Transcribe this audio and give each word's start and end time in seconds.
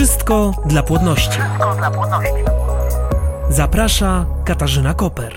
Wszystko 0.00 0.52
dla 0.66 0.82
płodności. 0.82 1.30
Wszystko 1.30 1.74
dla 1.74 1.90
płodności. 1.90 2.32
Zaprasza 3.50 4.26
Katarzyna 4.44 4.94
Koper. 4.94 5.34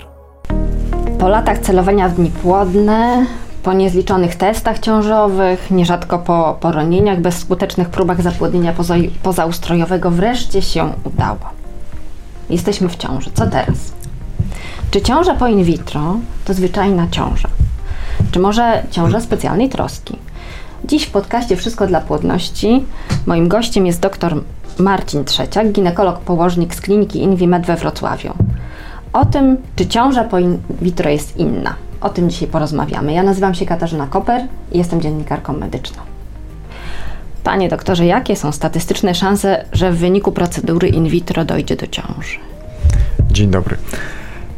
Po 1.19 1.27
latach 1.27 1.59
celowania 1.59 2.09
w 2.09 2.15
dni 2.15 2.31
płodne, 2.31 3.25
po 3.63 3.73
niezliczonych 3.73 4.35
testach 4.35 4.79
ciążowych, 4.79 5.71
nierzadko 5.71 6.19
po 6.19 6.57
poronieniach, 6.59 7.21
bezskutecznych 7.21 7.89
próbach 7.89 8.21
zapłodnienia 8.21 8.73
poza, 8.73 8.95
pozaustrojowego 9.23 10.11
wreszcie 10.11 10.61
się 10.61 10.89
udało. 11.03 11.49
Jesteśmy 12.49 12.89
w 12.89 12.95
ciąży. 12.95 13.31
Co 13.33 13.47
teraz? 13.47 13.93
Czy 14.91 15.01
ciąża 15.01 15.35
po 15.35 15.47
in 15.47 15.63
vitro 15.63 16.15
to 16.45 16.53
zwyczajna 16.53 17.07
ciąża? 17.11 17.49
Czy 18.31 18.39
może 18.39 18.83
ciąża 18.91 19.21
specjalnej 19.21 19.69
troski? 19.69 20.22
Dziś 20.85 21.03
w 21.03 21.11
podcaście 21.11 21.55
Wszystko 21.55 21.87
dla 21.87 22.01
płodności 22.01 22.85
moim 23.25 23.47
gościem 23.47 23.85
jest 23.85 23.99
dr 23.99 24.35
Marcin 24.79 25.25
Trzeciak, 25.25 25.71
ginekolog 25.71 26.19
położnik 26.19 26.75
z 26.75 26.81
kliniki 26.81 27.19
InviMed 27.19 27.65
we 27.65 27.75
Wrocławiu. 27.75 28.33
O 29.13 29.25
tym, 29.25 29.57
czy 29.75 29.87
ciąża 29.87 30.23
po 30.23 30.39
in 30.39 30.57
vitro 30.81 31.09
jest 31.09 31.37
inna. 31.37 31.75
O 32.01 32.09
tym 32.09 32.29
dzisiaj 32.29 32.47
porozmawiamy. 32.47 33.13
Ja 33.13 33.23
nazywam 33.23 33.55
się 33.55 33.65
Katarzyna 33.65 34.07
Koper 34.07 34.41
i 34.71 34.77
jestem 34.77 35.01
dziennikarką 35.01 35.53
medyczną. 35.53 36.03
Panie 37.43 37.69
doktorze, 37.69 38.05
jakie 38.05 38.35
są 38.35 38.51
statystyczne 38.51 39.15
szanse, 39.15 39.65
że 39.71 39.91
w 39.91 39.97
wyniku 39.97 40.31
procedury 40.31 40.87
in 40.87 41.07
vitro 41.07 41.45
dojdzie 41.45 41.75
do 41.75 41.87
ciąży? 41.87 42.37
Dzień 43.31 43.51
dobry. 43.51 43.77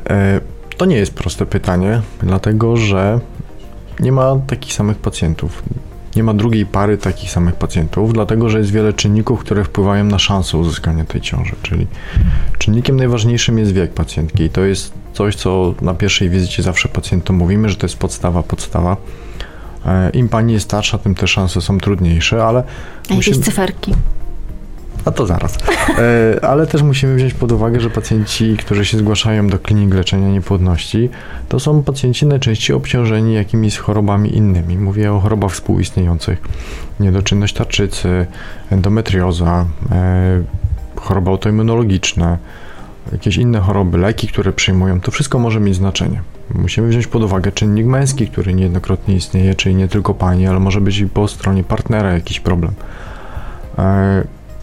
E, 0.09 0.39
to 0.77 0.85
nie 0.85 0.95
jest 0.95 1.13
proste 1.13 1.45
pytanie, 1.45 2.01
dlatego 2.23 2.77
że 2.77 3.19
nie 3.99 4.11
ma 4.11 4.35
takich 4.47 4.73
samych 4.73 4.97
pacjentów. 4.97 5.63
Nie 6.15 6.23
ma 6.23 6.33
drugiej 6.33 6.65
pary 6.65 6.97
takich 6.97 7.31
samych 7.31 7.55
pacjentów, 7.55 8.13
dlatego 8.13 8.49
że 8.49 8.59
jest 8.59 8.71
wiele 8.71 8.93
czynników, 8.93 9.39
które 9.39 9.63
wpływają 9.63 10.03
na 10.03 10.19
szansę 10.19 10.57
uzyskania 10.57 11.05
tej 11.05 11.21
ciąży. 11.21 11.55
Czyli 11.61 11.87
czynnikiem 12.57 12.95
najważniejszym 12.95 13.57
jest 13.57 13.73
wiek 13.73 13.93
pacjentki 13.93 14.43
i 14.43 14.49
to 14.49 14.61
jest 14.61 14.93
coś, 15.13 15.35
co 15.35 15.73
na 15.81 15.93
pierwszej 15.93 16.29
wizycie 16.29 16.63
zawsze 16.63 16.89
pacjentom 16.89 17.35
mówimy, 17.35 17.69
że 17.69 17.75
to 17.75 17.85
jest 17.85 17.97
podstawa, 17.97 18.43
podstawa. 18.43 18.97
E, 19.85 20.09
Im 20.09 20.29
pani 20.29 20.53
jest 20.53 20.65
starsza, 20.65 20.97
tym 20.97 21.15
te 21.15 21.27
szanse 21.27 21.61
są 21.61 21.77
trudniejsze, 21.77 22.45
ale. 22.45 22.59
A 22.59 22.63
jakieś 23.01 23.15
musimy... 23.15 23.45
cyferki? 23.45 23.93
A 25.05 25.11
to 25.11 25.25
zaraz. 25.25 25.57
E, 25.97 26.45
ale 26.45 26.67
też 26.67 26.81
musimy 26.81 27.15
wziąć 27.15 27.33
pod 27.33 27.51
uwagę, 27.51 27.79
że 27.79 27.89
pacjenci, 27.89 28.57
którzy 28.57 28.85
się 28.85 28.97
zgłaszają 28.97 29.47
do 29.47 29.59
klinik 29.59 29.93
leczenia 29.93 30.29
niepłodności, 30.29 31.09
to 31.49 31.59
są 31.59 31.83
pacjenci 31.83 32.25
najczęściej 32.25 32.75
obciążeni 32.75 33.33
jakimiś 33.33 33.77
chorobami 33.77 34.37
innymi. 34.37 34.77
Mówię 34.77 35.13
o 35.13 35.19
chorobach 35.19 35.51
współistniejących. 35.51 36.41
Niedoczynność 36.99 37.53
tarczycy, 37.53 38.25
endometrioza, 38.71 39.65
e, 39.91 40.43
choroby 40.95 41.29
autoimmunologiczne, 41.29 42.37
jakieś 43.11 43.37
inne 43.37 43.59
choroby, 43.59 43.97
leki, 43.97 44.27
które 44.27 44.53
przyjmują. 44.53 45.01
To 45.01 45.11
wszystko 45.11 45.39
może 45.39 45.59
mieć 45.59 45.75
znaczenie. 45.75 46.21
Musimy 46.55 46.87
wziąć 46.87 47.07
pod 47.07 47.23
uwagę 47.23 47.51
czynnik 47.51 47.85
męski, 47.85 48.27
który 48.27 48.53
niejednokrotnie 48.53 49.15
istnieje, 49.15 49.55
czyli 49.55 49.75
nie 49.75 49.87
tylko 49.87 50.13
pani, 50.13 50.47
ale 50.47 50.59
może 50.59 50.81
być 50.81 50.97
i 50.97 51.09
po 51.09 51.27
stronie 51.27 51.63
partnera 51.63 52.13
jakiś 52.13 52.39
problem. 52.39 52.73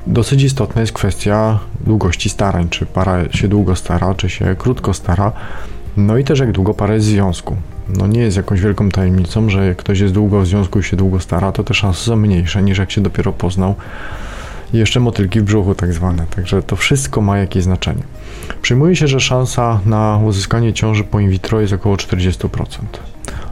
E, 0.06 0.12
Dosyć 0.12 0.42
istotna 0.42 0.80
jest 0.80 0.92
kwestia 0.92 1.58
długości 1.86 2.30
starań, 2.30 2.68
czy 2.68 2.86
para 2.86 3.32
się 3.32 3.48
długo 3.48 3.76
stara, 3.76 4.14
czy 4.14 4.30
się 4.30 4.56
krótko 4.58 4.94
stara, 4.94 5.32
no 5.96 6.18
i 6.18 6.24
też 6.24 6.38
jak 6.38 6.52
długo 6.52 6.74
para 6.74 6.94
jest 6.94 7.06
w 7.06 7.10
związku. 7.10 7.56
No 7.88 8.06
nie 8.06 8.20
jest 8.20 8.36
jakąś 8.36 8.60
wielką 8.60 8.88
tajemnicą, 8.88 9.50
że 9.50 9.66
jak 9.66 9.76
ktoś 9.76 10.00
jest 10.00 10.14
długo 10.14 10.40
w 10.40 10.46
związku 10.46 10.78
i 10.78 10.82
się 10.82 10.96
długo 10.96 11.20
stara, 11.20 11.52
to 11.52 11.64
te 11.64 11.74
szanse 11.74 12.00
są 12.04 12.16
mniejsze 12.16 12.62
niż 12.62 12.78
jak 12.78 12.90
się 12.90 13.00
dopiero 13.00 13.32
poznał. 13.32 13.74
I 14.74 14.78
jeszcze 14.78 15.00
motylki 15.00 15.40
w 15.40 15.44
brzuchu 15.44 15.74
tak 15.74 15.92
zwane, 15.92 16.26
także 16.36 16.62
to 16.62 16.76
wszystko 16.76 17.20
ma 17.20 17.38
jakieś 17.38 17.62
znaczenie. 17.62 18.02
Przyjmuje 18.62 18.96
się, 18.96 19.08
że 19.08 19.20
szansa 19.20 19.80
na 19.86 20.20
uzyskanie 20.24 20.72
ciąży 20.72 21.04
po 21.04 21.20
in 21.20 21.30
vitro 21.30 21.60
jest 21.60 21.72
około 21.72 21.96
40%. 21.96 22.48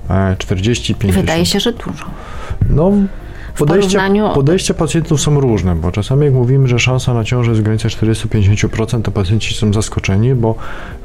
40-50%. 0.09 1.13
Wydaje 1.13 1.47
się, 1.47 1.61
że 1.61 1.73
dużo. 1.73 2.05
No, 2.71 2.93
Podejścia, 3.61 3.99
porównaniu... 3.99 4.35
podejścia 4.35 4.75
pacjentów 4.75 5.21
są 5.21 5.41
różne, 5.41 5.77
bo 5.77 5.93
czasami 5.93 6.25
jak 6.25 6.35
mówimy, 6.35 6.69
że 6.69 6.79
szansa 6.79 7.15
na 7.15 7.25
ciążę 7.25 7.51
jest 7.51 7.61
w 7.61 7.65
granicach 7.65 7.93
40-50%, 7.93 9.03
to 9.03 9.11
pacjenci 9.11 9.55
są 9.55 9.73
zaskoczeni, 9.73 10.35
bo 10.35 10.55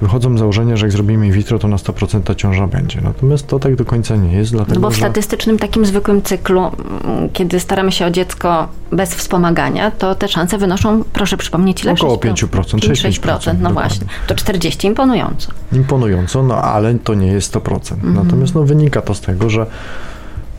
wychodzą 0.01 0.35
z 0.37 0.39
założenia, 0.39 0.77
że 0.77 0.85
jak 0.85 0.91
zrobimy 0.91 1.27
in 1.27 1.33
vitro, 1.33 1.59
to 1.59 1.67
na 1.67 1.77
100% 1.77 2.21
ta 2.21 2.35
ciąża 2.35 2.67
będzie. 2.67 3.01
Natomiast 3.01 3.47
to 3.47 3.59
tak 3.59 3.75
do 3.75 3.85
końca 3.85 4.15
nie 4.15 4.37
jest, 4.37 4.51
dlatego 4.51 4.75
No 4.75 4.81
bo 4.81 4.89
w 4.89 4.95
statystycznym 4.95 5.59
takim 5.59 5.85
zwykłym 5.85 6.21
cyklu, 6.21 6.61
mm, 6.61 7.29
kiedy 7.29 7.59
staramy 7.59 7.91
się 7.91 8.05
o 8.05 8.09
dziecko 8.09 8.67
bez 8.91 9.15
wspomagania, 9.15 9.91
to 9.91 10.15
te 10.15 10.27
szanse 10.27 10.57
wynoszą, 10.57 11.03
proszę 11.13 11.37
przypomnieć, 11.37 11.83
ile? 11.83 11.93
Około 11.93 12.17
5%, 12.17 12.79
5-6%. 12.79 13.55
No 13.61 13.73
właśnie, 13.73 14.07
to 14.27 14.35
40 14.35 14.87
imponująco. 14.87 15.51
Imponująco, 15.73 16.43
no 16.43 16.55
ale 16.61 16.95
to 16.95 17.13
nie 17.13 17.27
jest 17.27 17.55
100%. 17.55 17.93
Mhm. 17.93 18.13
Natomiast 18.13 18.55
no, 18.55 18.63
wynika 18.63 19.01
to 19.01 19.13
z 19.13 19.21
tego, 19.21 19.49
że 19.49 19.65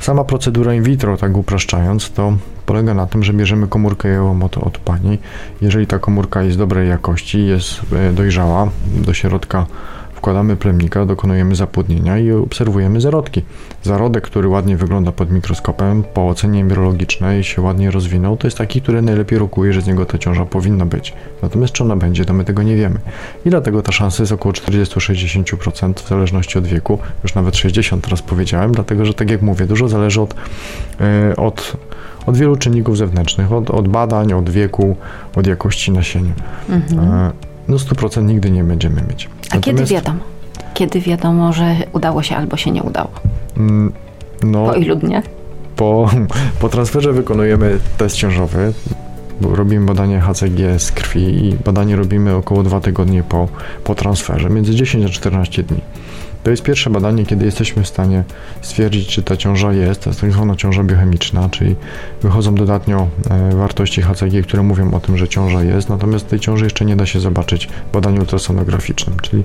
Sama 0.06 0.24
procedura 0.24 0.74
in 0.74 0.82
vitro, 0.82 1.16
tak 1.16 1.36
upraszczając, 1.36 2.10
to 2.10 2.36
polega 2.66 2.94
na 2.94 3.06
tym, 3.06 3.22
że 3.22 3.32
bierzemy 3.32 3.68
komórkę 3.68 4.38
od, 4.44 4.58
od 4.58 4.78
pani. 4.78 5.18
Jeżeli 5.60 5.86
ta 5.86 5.98
komórka 5.98 6.42
jest 6.42 6.58
dobrej 6.58 6.88
jakości, 6.88 7.46
jest 7.46 7.80
e, 7.92 8.12
dojrzała, 8.12 8.68
do 8.86 9.14
środka 9.14 9.66
wkładamy 10.16 10.56
plemnika, 10.56 11.06
dokonujemy 11.06 11.54
zapłodnienia 11.54 12.18
i 12.18 12.32
obserwujemy 12.32 13.00
zarodki. 13.00 13.42
Zarodek, 13.82 14.24
który 14.24 14.48
ładnie 14.48 14.76
wygląda 14.76 15.12
pod 15.12 15.30
mikroskopem, 15.30 16.04
po 16.14 16.28
ocenie 16.28 16.60
embriologicznej 16.60 17.44
się 17.44 17.62
ładnie 17.62 17.90
rozwinął, 17.90 18.36
to 18.36 18.46
jest 18.46 18.58
taki, 18.58 18.82
który 18.82 19.02
najlepiej 19.02 19.38
rokuje, 19.38 19.72
że 19.72 19.80
z 19.80 19.86
niego 19.86 20.06
ta 20.06 20.18
ciąża 20.18 20.44
powinna 20.44 20.86
być. 20.86 21.14
Natomiast 21.42 21.72
czy 21.72 21.84
ona 21.84 21.96
będzie, 21.96 22.24
to 22.24 22.32
my 22.32 22.44
tego 22.44 22.62
nie 22.62 22.76
wiemy. 22.76 22.98
I 23.44 23.50
dlatego 23.50 23.82
ta 23.82 23.92
szansa 23.92 24.22
jest 24.22 24.32
około 24.32 24.52
40-60% 24.52 25.94
w 25.94 26.08
zależności 26.08 26.58
od 26.58 26.66
wieku, 26.66 26.98
już 27.22 27.34
nawet 27.34 27.54
60% 27.54 28.00
teraz 28.00 28.22
powiedziałem, 28.22 28.72
dlatego 28.72 29.04
że 29.04 29.14
tak 29.14 29.30
jak 29.30 29.42
mówię, 29.42 29.66
dużo 29.66 29.88
zależy 29.88 30.20
od, 30.20 30.34
yy, 31.00 31.36
od 31.36 31.76
od 32.26 32.36
wielu 32.36 32.56
czynników 32.56 32.96
zewnętrznych, 32.96 33.52
od, 33.52 33.70
od, 33.70 33.88
badań, 33.88 34.32
od 34.32 34.50
wieku, 34.50 34.96
od 35.36 35.46
jakości 35.46 35.92
nasienia. 35.92 36.32
Mhm. 36.68 37.32
No 37.68 37.76
100% 37.76 38.24
nigdy 38.24 38.50
nie 38.50 38.64
będziemy 38.64 39.02
mieć. 39.02 39.28
A 39.50 39.58
kiedy 39.58 39.84
wiadomo? 39.84 40.18
Kiedy 40.74 41.00
wiadomo, 41.00 41.52
że 41.52 41.76
udało 41.92 42.22
się 42.22 42.36
albo 42.36 42.56
się 42.56 42.70
nie 42.70 42.82
udało? 42.82 43.10
Mm, 43.56 43.92
no, 44.42 44.66
po 44.66 44.74
ilu 44.74 44.96
dniach? 44.96 45.24
Po, 45.76 46.10
po 46.60 46.68
transferze 46.68 47.12
wykonujemy 47.12 47.78
test 47.98 48.16
ciążowy, 48.16 48.72
robimy 49.40 49.86
badanie 49.86 50.20
HCG 50.20 50.78
z 50.78 50.92
krwi 50.92 51.46
i 51.46 51.54
badanie 51.64 51.96
robimy 51.96 52.34
około 52.34 52.62
2 52.62 52.80
tygodnie 52.80 53.22
po, 53.22 53.48
po 53.84 53.94
transferze, 53.94 54.50
między 54.50 54.74
10 54.74 55.04
a 55.04 55.08
14 55.08 55.62
dni. 55.62 55.80
To 56.46 56.50
jest 56.50 56.62
pierwsze 56.62 56.90
badanie, 56.90 57.26
kiedy 57.26 57.44
jesteśmy 57.44 57.82
w 57.82 57.88
stanie 57.88 58.24
stwierdzić, 58.62 59.08
czy 59.08 59.22
ta 59.22 59.36
ciąża 59.36 59.72
jest, 59.72 60.00
to 60.00 60.10
jest 60.10 60.20
tak 60.20 60.32
zwana 60.32 60.56
ciąża 60.56 60.84
biochemiczna, 60.84 61.48
czyli 61.48 61.76
wychodzą 62.22 62.54
dodatnio 62.54 63.08
e, 63.30 63.56
wartości 63.56 64.02
HCG, 64.02 64.42
które 64.42 64.62
mówią 64.62 64.94
o 64.94 65.00
tym, 65.00 65.16
że 65.16 65.28
ciąża 65.28 65.62
jest, 65.62 65.88
natomiast 65.88 66.28
tej 66.28 66.40
ciąży 66.40 66.64
jeszcze 66.64 66.84
nie 66.84 66.96
da 66.96 67.06
się 67.06 67.20
zobaczyć 67.20 67.68
w 67.88 67.92
badaniu 67.92 68.20
ultrasonograficznym, 68.20 69.16
czyli 69.22 69.44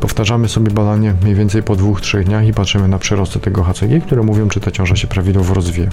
powtarzamy 0.00 0.48
sobie 0.48 0.70
badanie 0.70 1.14
mniej 1.22 1.34
więcej 1.34 1.62
po 1.62 1.76
dwóch, 1.76 2.00
trzech 2.00 2.26
dniach 2.26 2.46
i 2.46 2.52
patrzymy 2.54 2.88
na 2.88 2.98
przyrosty 2.98 3.40
tego 3.40 3.64
HCG, 3.64 4.00
które 4.06 4.22
mówią, 4.22 4.48
czy 4.48 4.60
ta 4.60 4.70
ciąża 4.70 4.96
się 4.96 5.06
prawidłowo 5.06 5.54
rozwija. 5.54 5.90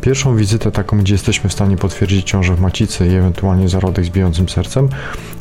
Pierwszą 0.00 0.36
wizytę 0.36 0.70
taką, 0.70 0.98
gdzie 0.98 1.14
jesteśmy 1.14 1.50
w 1.50 1.52
stanie 1.52 1.76
potwierdzić 1.76 2.26
ciążę 2.26 2.56
w 2.56 2.60
macicy 2.60 3.06
i 3.06 3.14
ewentualnie 3.14 3.68
zarodek 3.68 4.04
z 4.04 4.08
bijącym 4.08 4.48
sercem, 4.48 4.88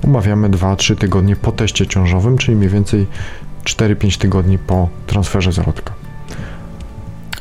umawiamy 0.04 0.50
2-3 0.50 0.96
tygodnie 0.96 1.36
po 1.36 1.52
teście 1.52 1.88
ciążowym, 1.88 2.38
czyli 2.38 2.58
mniej 2.58 2.70
więcej 2.70 3.08
4-5 3.76 4.18
tygodni 4.18 4.58
po 4.58 4.90
transferze 5.08 5.52
zarodka. 5.52 5.94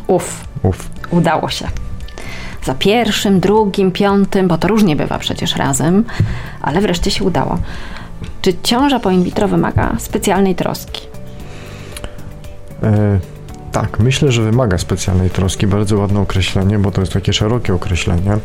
Uf, 0.07 0.45
Uf. 0.63 0.91
Udało 1.11 1.49
się. 1.49 1.69
Za 2.65 2.75
pierwszym, 2.75 3.41
drugim, 3.41 3.93
piątym, 3.93 4.49
bo 4.49 4.59
to 4.59 4.69
różnie 4.69 4.97
bywa 4.97 5.19
przecież 5.19 5.57
razem, 5.57 6.05
ale 6.63 6.81
wreszcie 6.81 7.11
się 7.11 7.25
udało. 7.25 7.59
Czy 8.43 8.55
ciąża 8.63 9.01
po 9.01 9.11
in 9.11 9.23
vitro 9.23 9.49
wymaga 9.49 9.95
specjalnej 9.99 10.55
troski? 10.55 11.03
E, 12.83 13.19
tak, 13.81 13.99
myślę, 14.01 14.33
że 14.33 14.43
wymaga 14.43 14.79
specjalnej 14.79 15.31
troski. 15.31 15.67
Bardzo 15.67 15.99
ładne 15.99 16.21
określenie, 16.21 16.79
bo 16.79 16.91
to 16.91 17.01
jest 17.01 17.13
takie 17.13 17.33
szerokie 17.33 17.75
określenie. 17.75 18.39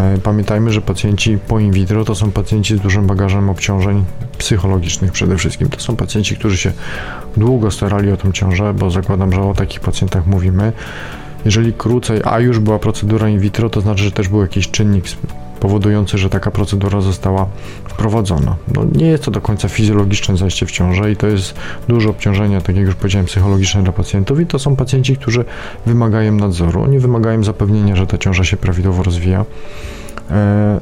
E, 0.00 0.18
pamiętajmy, 0.22 0.72
że 0.72 0.80
pacjenci 0.80 1.38
po 1.48 1.58
in 1.58 1.72
vitro 1.72 2.04
to 2.04 2.14
są 2.14 2.30
pacjenci 2.30 2.76
z 2.76 2.80
dużym 2.80 3.06
bagażem 3.06 3.50
obciążeń 3.50 4.04
psychologicznych 4.38 5.12
przede 5.12 5.36
wszystkim. 5.36 5.68
To 5.68 5.80
są 5.80 5.96
pacjenci, 5.96 6.36
którzy 6.36 6.56
się 6.56 6.72
długo 7.36 7.70
starali 7.70 8.12
o 8.12 8.16
tą 8.16 8.32
ciążę, 8.32 8.74
bo 8.74 8.90
zakładam, 8.90 9.32
że 9.32 9.42
o 9.42 9.54
takich 9.54 9.80
pacjentach 9.80 10.26
mówimy. 10.26 10.72
Jeżeli 11.44 11.72
krócej, 11.72 12.20
a 12.24 12.40
już 12.40 12.58
była 12.58 12.78
procedura 12.78 13.28
in 13.28 13.40
vitro, 13.40 13.70
to 13.70 13.80
znaczy, 13.80 14.04
że 14.04 14.10
też 14.10 14.28
był 14.28 14.40
jakiś 14.40 14.70
czynnik 14.70 15.04
powodujący, 15.62 16.18
że 16.18 16.30
taka 16.30 16.50
procedura 16.50 17.00
została 17.00 17.46
wprowadzona. 17.84 18.56
No, 18.74 18.84
nie 18.94 19.06
jest 19.06 19.24
to 19.24 19.30
do 19.30 19.40
końca 19.40 19.68
fizjologiczne 19.68 20.36
zajście 20.36 20.66
w 20.66 20.70
ciążę 20.70 21.12
i 21.12 21.16
to 21.16 21.26
jest 21.26 21.54
duże 21.88 22.08
obciążenie, 22.08 22.60
tak 22.60 22.76
jak 22.76 22.86
już 22.86 22.94
powiedziałem, 22.94 23.26
psychologiczne 23.26 23.82
dla 23.82 23.92
pacjentów 23.92 24.40
i 24.40 24.46
to 24.46 24.58
są 24.58 24.76
pacjenci, 24.76 25.16
którzy 25.16 25.44
wymagają 25.86 26.32
nadzoru. 26.32 26.82
Oni 26.82 26.98
wymagają 26.98 27.44
zapewnienia, 27.44 27.96
że 27.96 28.06
ta 28.06 28.18
ciąża 28.18 28.44
się 28.44 28.56
prawidłowo 28.56 29.02
rozwija. 29.02 29.44
E, 30.30 30.80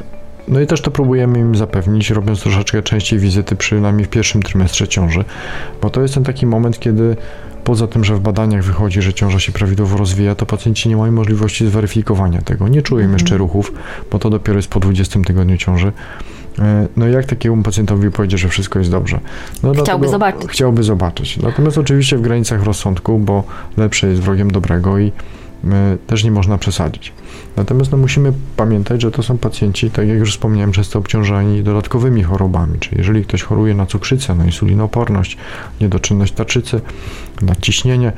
no 0.48 0.60
i 0.60 0.66
też 0.66 0.80
to 0.80 0.90
próbujemy 0.90 1.38
im 1.38 1.56
zapewnić, 1.56 2.10
robiąc 2.10 2.40
troszeczkę 2.40 2.82
częściej 2.82 3.18
wizyty, 3.18 3.56
przynajmniej 3.56 4.06
w 4.06 4.08
pierwszym 4.08 4.42
trymestrze 4.42 4.88
ciąży, 4.88 5.24
bo 5.82 5.90
to 5.90 6.02
jest 6.02 6.14
ten 6.14 6.24
taki 6.24 6.46
moment, 6.46 6.78
kiedy 6.78 7.16
poza 7.70 7.86
tym, 7.86 8.04
że 8.04 8.14
w 8.16 8.20
badaniach 8.20 8.64
wychodzi, 8.64 9.02
że 9.02 9.14
ciąża 9.14 9.38
się 9.38 9.52
prawidłowo 9.52 9.96
rozwija, 9.96 10.34
to 10.34 10.46
pacjenci 10.46 10.88
nie 10.88 10.96
mają 10.96 11.12
możliwości 11.12 11.66
zweryfikowania 11.66 12.42
tego. 12.42 12.68
Nie 12.68 12.82
czują 12.82 13.00
Mhm. 13.00 13.12
jeszcze 13.18 13.36
ruchów, 13.36 13.72
bo 14.12 14.18
to 14.18 14.30
dopiero 14.30 14.58
jest 14.58 14.68
po 14.68 14.80
20 14.80 15.20
tygodniu 15.24 15.56
ciąży. 15.56 15.92
E, 16.58 16.86
No 16.96 17.08
i 17.08 17.12
jak 17.12 17.24
takiemu 17.26 17.62
pacjentowi 17.62 18.10
powiedzieć, 18.10 18.40
że 18.40 18.48
wszystko 18.48 18.78
jest 18.78 18.90
dobrze? 18.90 19.20
No 19.62 19.72
Chciałby 19.74 20.08
zobaczyć. 20.08 20.50
Chciałby 20.50 20.82
zobaczyć. 20.82 21.36
Natomiast 21.36 21.78
oczywiście 21.78 22.16
w 22.16 22.20
granicach 22.20 22.64
rozsądku, 22.64 23.18
bo 23.18 23.44
lepsze 23.76 24.08
jest 24.08 24.20
wrogiem 24.22 24.50
dobrego 24.50 24.98
i 24.98 25.12
też 26.06 26.24
nie 26.24 26.30
można 26.30 26.58
przesadzić. 26.58 27.12
Natomiast 27.56 27.92
no, 27.92 27.98
musimy 27.98 28.32
pamiętać, 28.56 29.02
że 29.02 29.10
to 29.10 29.22
są 29.22 29.38
pacjenci, 29.38 29.90
tak 29.90 30.08
jak 30.08 30.18
już 30.18 30.32
wspomniałem, 30.32 30.72
często 30.72 30.98
obciążeni 30.98 31.62
dodatkowymi 31.62 32.22
chorobami. 32.22 32.78
Czyli 32.78 32.98
jeżeli 32.98 33.24
ktoś 33.24 33.42
choruje 33.42 33.74
na 33.74 33.86
cukrzycę, 33.86 34.34
na 34.34 34.44
insulinoporność, 34.44 35.36
niedoczynność 35.80 36.32
tarczycy, 36.32 36.80
nadciśnienie, 37.42 38.12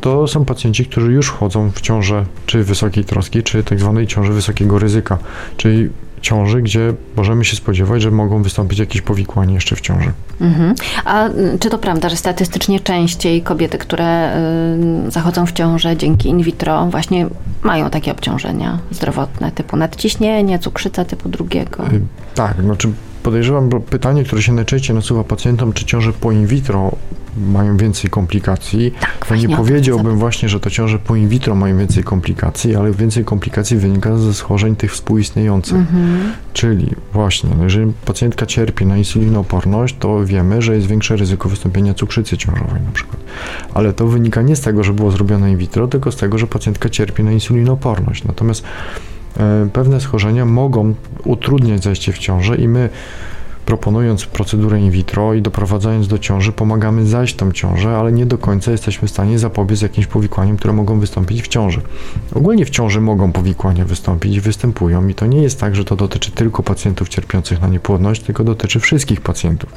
to 0.00 0.26
są 0.26 0.44
pacjenci, 0.44 0.86
którzy 0.86 1.12
już 1.12 1.28
wchodzą 1.28 1.70
w 1.70 1.80
ciążę 1.80 2.24
czy 2.46 2.64
wysokiej 2.64 3.04
troski, 3.04 3.42
czy 3.42 3.64
tak 3.64 3.80
zwanej 3.80 4.06
ciąży 4.06 4.32
wysokiego 4.32 4.78
ryzyka, 4.78 5.18
czyli 5.56 5.88
ciąży, 6.26 6.62
gdzie 6.62 6.94
możemy 7.16 7.44
się 7.44 7.56
spodziewać, 7.56 8.02
że 8.02 8.10
mogą 8.10 8.42
wystąpić 8.42 8.78
jakieś 8.78 9.02
powikłania 9.02 9.54
jeszcze 9.54 9.76
w 9.76 9.80
ciąży. 9.80 10.12
Mhm. 10.40 10.74
A 11.04 11.28
y, 11.28 11.58
czy 11.60 11.70
to 11.70 11.78
prawda, 11.78 12.08
że 12.08 12.16
statystycznie 12.16 12.80
częściej 12.80 13.42
kobiety, 13.42 13.78
które 13.78 14.36
y, 15.06 15.10
zachodzą 15.10 15.46
w 15.46 15.52
ciążę 15.52 15.96
dzięki 15.96 16.28
in 16.28 16.42
vitro, 16.42 16.86
właśnie 16.86 17.26
mają 17.62 17.90
takie 17.90 18.12
obciążenia 18.12 18.78
zdrowotne 18.90 19.52
typu 19.52 19.76
nadciśnienie, 19.76 20.58
cukrzyca 20.58 21.04
typu 21.04 21.28
drugiego? 21.28 21.86
Y, 21.86 22.00
Tak, 22.34 22.62
znaczy 22.62 22.88
podejrzewam, 23.22 23.68
bo 23.68 23.80
pytanie, 23.80 24.24
które 24.24 24.42
się 24.42 24.52
najczęściej 24.52 24.96
nasuwa 24.96 25.24
pacjentom, 25.24 25.72
czy 25.72 25.84
ciąże 25.84 26.12
po 26.12 26.32
in 26.32 26.46
vitro 26.46 26.92
mają 27.36 27.76
więcej 27.76 28.10
komplikacji, 28.10 28.92
Tak, 29.00 29.26
to 29.26 29.36
nie 29.36 29.48
powiedziałbym 29.48 30.18
właśnie, 30.18 30.48
że 30.48 30.60
to 30.60 30.70
ciąże 30.70 30.98
po 30.98 31.16
in 31.16 31.28
vitro 31.28 31.54
mają 31.54 31.78
więcej 31.78 32.04
komplikacji, 32.04 32.76
ale 32.76 32.92
więcej 32.92 33.24
komplikacji 33.24 33.76
wynika 33.76 34.18
ze 34.18 34.34
schorzeń 34.34 34.76
tych 34.76 34.92
współistniejących. 34.92 35.76
Mhm. 35.76 36.32
Czyli 36.52 36.90
właśnie, 37.12 37.50
no 37.58 37.64
jeżeli 37.64 37.92
pacjentka 38.04 38.46
cierpi 38.46 38.86
na 38.86 38.96
insulinooporność, 38.96 39.96
to 39.98 40.24
wiemy, 40.24 40.62
że 40.62 40.74
jest 40.74 40.86
większe 40.86 41.16
ryzyko 41.16 41.48
wystąpienia 41.48 41.94
cukrzycy 41.94 42.36
ciążowej 42.36 42.82
na 42.86 42.92
przykład. 42.92 43.20
Ale 43.74 43.92
to 43.92 44.06
wynika 44.06 44.42
nie 44.42 44.56
z 44.56 44.60
tego, 44.60 44.84
że 44.84 44.92
było 44.92 45.10
zrobione 45.10 45.50
in 45.50 45.58
vitro, 45.58 45.88
tylko 45.88 46.12
z 46.12 46.16
tego, 46.16 46.38
że 46.38 46.46
pacjentka 46.46 46.88
cierpi 46.88 47.22
na 47.24 47.32
insulinooporność. 47.32 48.24
Natomiast 48.24 48.64
e, 49.36 49.68
pewne 49.72 50.00
schorzenia 50.00 50.44
mogą 50.44 50.94
utrudniać 51.24 51.82
zajście 51.84 52.12
w 52.12 52.18
ciążę 52.18 52.56
i 52.56 52.68
my 52.68 52.88
proponując 53.66 54.26
procedurę 54.26 54.80
in 54.80 54.90
vitro 54.90 55.34
i 55.34 55.42
doprowadzając 55.42 56.08
do 56.08 56.18
ciąży, 56.18 56.52
pomagamy 56.52 57.06
zajść 57.06 57.36
tą 57.36 57.52
ciążę, 57.52 57.96
ale 57.96 58.12
nie 58.12 58.26
do 58.26 58.38
końca 58.38 58.70
jesteśmy 58.70 59.08
w 59.08 59.10
stanie 59.10 59.38
zapobiec 59.38 59.82
jakimś 59.82 60.06
powikłaniom, 60.06 60.56
które 60.56 60.72
mogą 60.72 61.00
wystąpić 61.00 61.42
w 61.42 61.48
ciąży. 61.48 61.80
Ogólnie 62.34 62.64
w 62.64 62.70
ciąży 62.70 63.00
mogą 63.00 63.32
powikłania 63.32 63.84
wystąpić 63.84 64.36
i 64.36 64.40
występują 64.40 65.08
i 65.08 65.14
to 65.14 65.26
nie 65.26 65.42
jest 65.42 65.60
tak, 65.60 65.76
że 65.76 65.84
to 65.84 65.96
dotyczy 65.96 66.30
tylko 66.30 66.62
pacjentów 66.62 67.08
cierpiących 67.08 67.60
na 67.60 67.68
niepłodność, 67.68 68.22
tylko 68.22 68.44
dotyczy 68.44 68.80
wszystkich 68.80 69.20
pacjentów. 69.20 69.70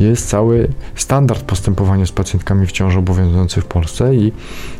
Jest 0.00 0.28
cały 0.28 0.68
standard 0.94 1.42
postępowania 1.42 2.06
z 2.06 2.12
pacjentkami 2.12 2.66
w 2.66 2.72
ciąży 2.72 2.98
obowiązujący 2.98 3.60
w 3.60 3.64
Polsce 3.64 4.14
i 4.14 4.32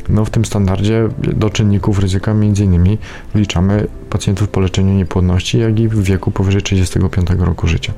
no, 0.09 0.25
w 0.25 0.31
tym 0.31 0.45
standardzie 0.45 1.09
do 1.19 1.51
czynników 1.51 1.99
ryzyka 1.99 2.35
innymi 2.61 2.99
wliczamy 3.35 3.87
pacjentów 4.11 4.49
po 4.49 4.61
leczeniu 4.61 4.95
niepłodności, 4.95 5.59
jak 5.59 5.81
i 5.81 5.89
w 5.89 6.03
wieku 6.03 6.31
powyżej 6.31 6.63
35 6.63 7.29
roku 7.39 7.67
życia. 7.67 7.93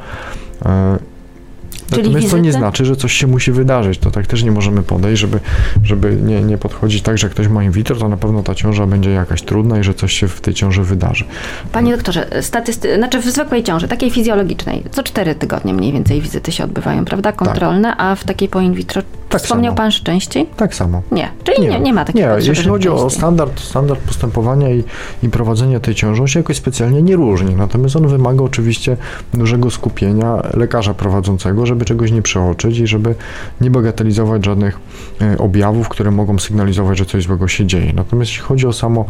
Czyli 1.90 2.08
Natomiast 2.08 2.30
to 2.30 2.38
nie 2.38 2.52
znaczy, 2.52 2.84
że 2.84 2.96
coś 2.96 3.12
się 3.12 3.26
musi 3.26 3.52
wydarzyć. 3.52 3.98
To 3.98 4.10
tak 4.10 4.26
też 4.26 4.42
nie 4.42 4.50
możemy 4.50 4.82
podejść, 4.82 5.20
żeby, 5.20 5.40
żeby 5.82 6.16
nie, 6.22 6.40
nie 6.40 6.58
podchodzić 6.58 7.02
tak, 7.02 7.18
że 7.18 7.28
ktoś 7.28 7.48
ma 7.48 7.64
in 7.64 7.70
vitro, 7.70 7.96
to 7.96 8.08
na 8.08 8.16
pewno 8.16 8.42
ta 8.42 8.54
ciąża 8.54 8.86
będzie 8.86 9.10
jakaś 9.10 9.42
trudna 9.42 9.78
i 9.78 9.84
że 9.84 9.94
coś 9.94 10.12
się 10.12 10.28
w 10.28 10.40
tej 10.40 10.54
ciąży 10.54 10.82
wydarzy. 10.82 11.24
Panie 11.72 11.96
doktorze, 11.96 12.26
statysty... 12.40 12.96
znaczy 12.96 13.20
w 13.20 13.24
zwykłej 13.24 13.62
ciąży, 13.62 13.88
takiej 13.88 14.10
fizjologicznej, 14.10 14.82
co 14.90 15.02
cztery 15.02 15.34
tygodnie 15.34 15.74
mniej 15.74 15.92
więcej 15.92 16.20
wizyty 16.20 16.52
się 16.52 16.64
odbywają, 16.64 17.04
prawda? 17.04 17.32
Kontrolne, 17.32 17.96
a 17.96 18.14
w 18.14 18.24
takiej 18.24 18.48
po 18.48 18.60
in 18.60 18.74
vitro 18.74 19.02
Tak 19.28 19.40
wspomniał 19.40 19.70
samo. 19.70 19.76
Pan, 19.76 19.90
że 19.90 20.04
częściej? 20.04 20.46
Tak 20.56 20.74
samo. 20.74 21.02
Nie, 21.12 21.30
czyli 21.44 21.68
nie, 21.68 21.80
nie, 21.80 21.92
ma 21.92 22.04
takiej 22.04 22.22
Nie, 22.22 22.28
potrzeby, 22.28 22.48
jeśli 22.56 22.70
chodzi 22.70 22.88
o 22.88 23.10
standard, 23.10 23.60
standard 23.60 24.00
postępowania 24.00 24.70
i, 24.70 24.84
i 25.22 25.28
prowadzenia 25.28 25.80
tej 25.80 25.94
ciąży, 25.94 26.22
on 26.22 26.28
się 26.28 26.40
jakoś 26.40 26.56
specjalnie 26.56 27.02
nie 27.02 27.16
różni. 27.16 27.54
Natomiast 27.54 27.96
on 27.96 28.08
wymaga 28.08 28.44
oczywiście 28.44 28.96
dużego 29.34 29.70
skupienia 29.70 30.42
lekarza 30.54 30.94
prowadzącego, 30.94 31.66
żeby 31.66 31.73
czegoś 31.80 32.12
nie 32.12 32.22
przeoczyć 32.22 32.78
i 32.78 32.86
żeby 32.86 33.14
nie 33.60 33.70
bagatelizować 33.70 34.44
żadnych 34.44 34.78
e, 35.20 35.38
objawów, 35.38 35.88
które 35.88 36.10
mogą 36.10 36.38
sygnalizować, 36.38 36.98
że 36.98 37.06
coś 37.06 37.24
złego 37.24 37.48
się 37.48 37.66
dzieje. 37.66 37.92
Natomiast 37.92 38.30
jeśli 38.30 38.44
chodzi 38.44 38.66
o 38.66 38.72
samo 38.72 39.04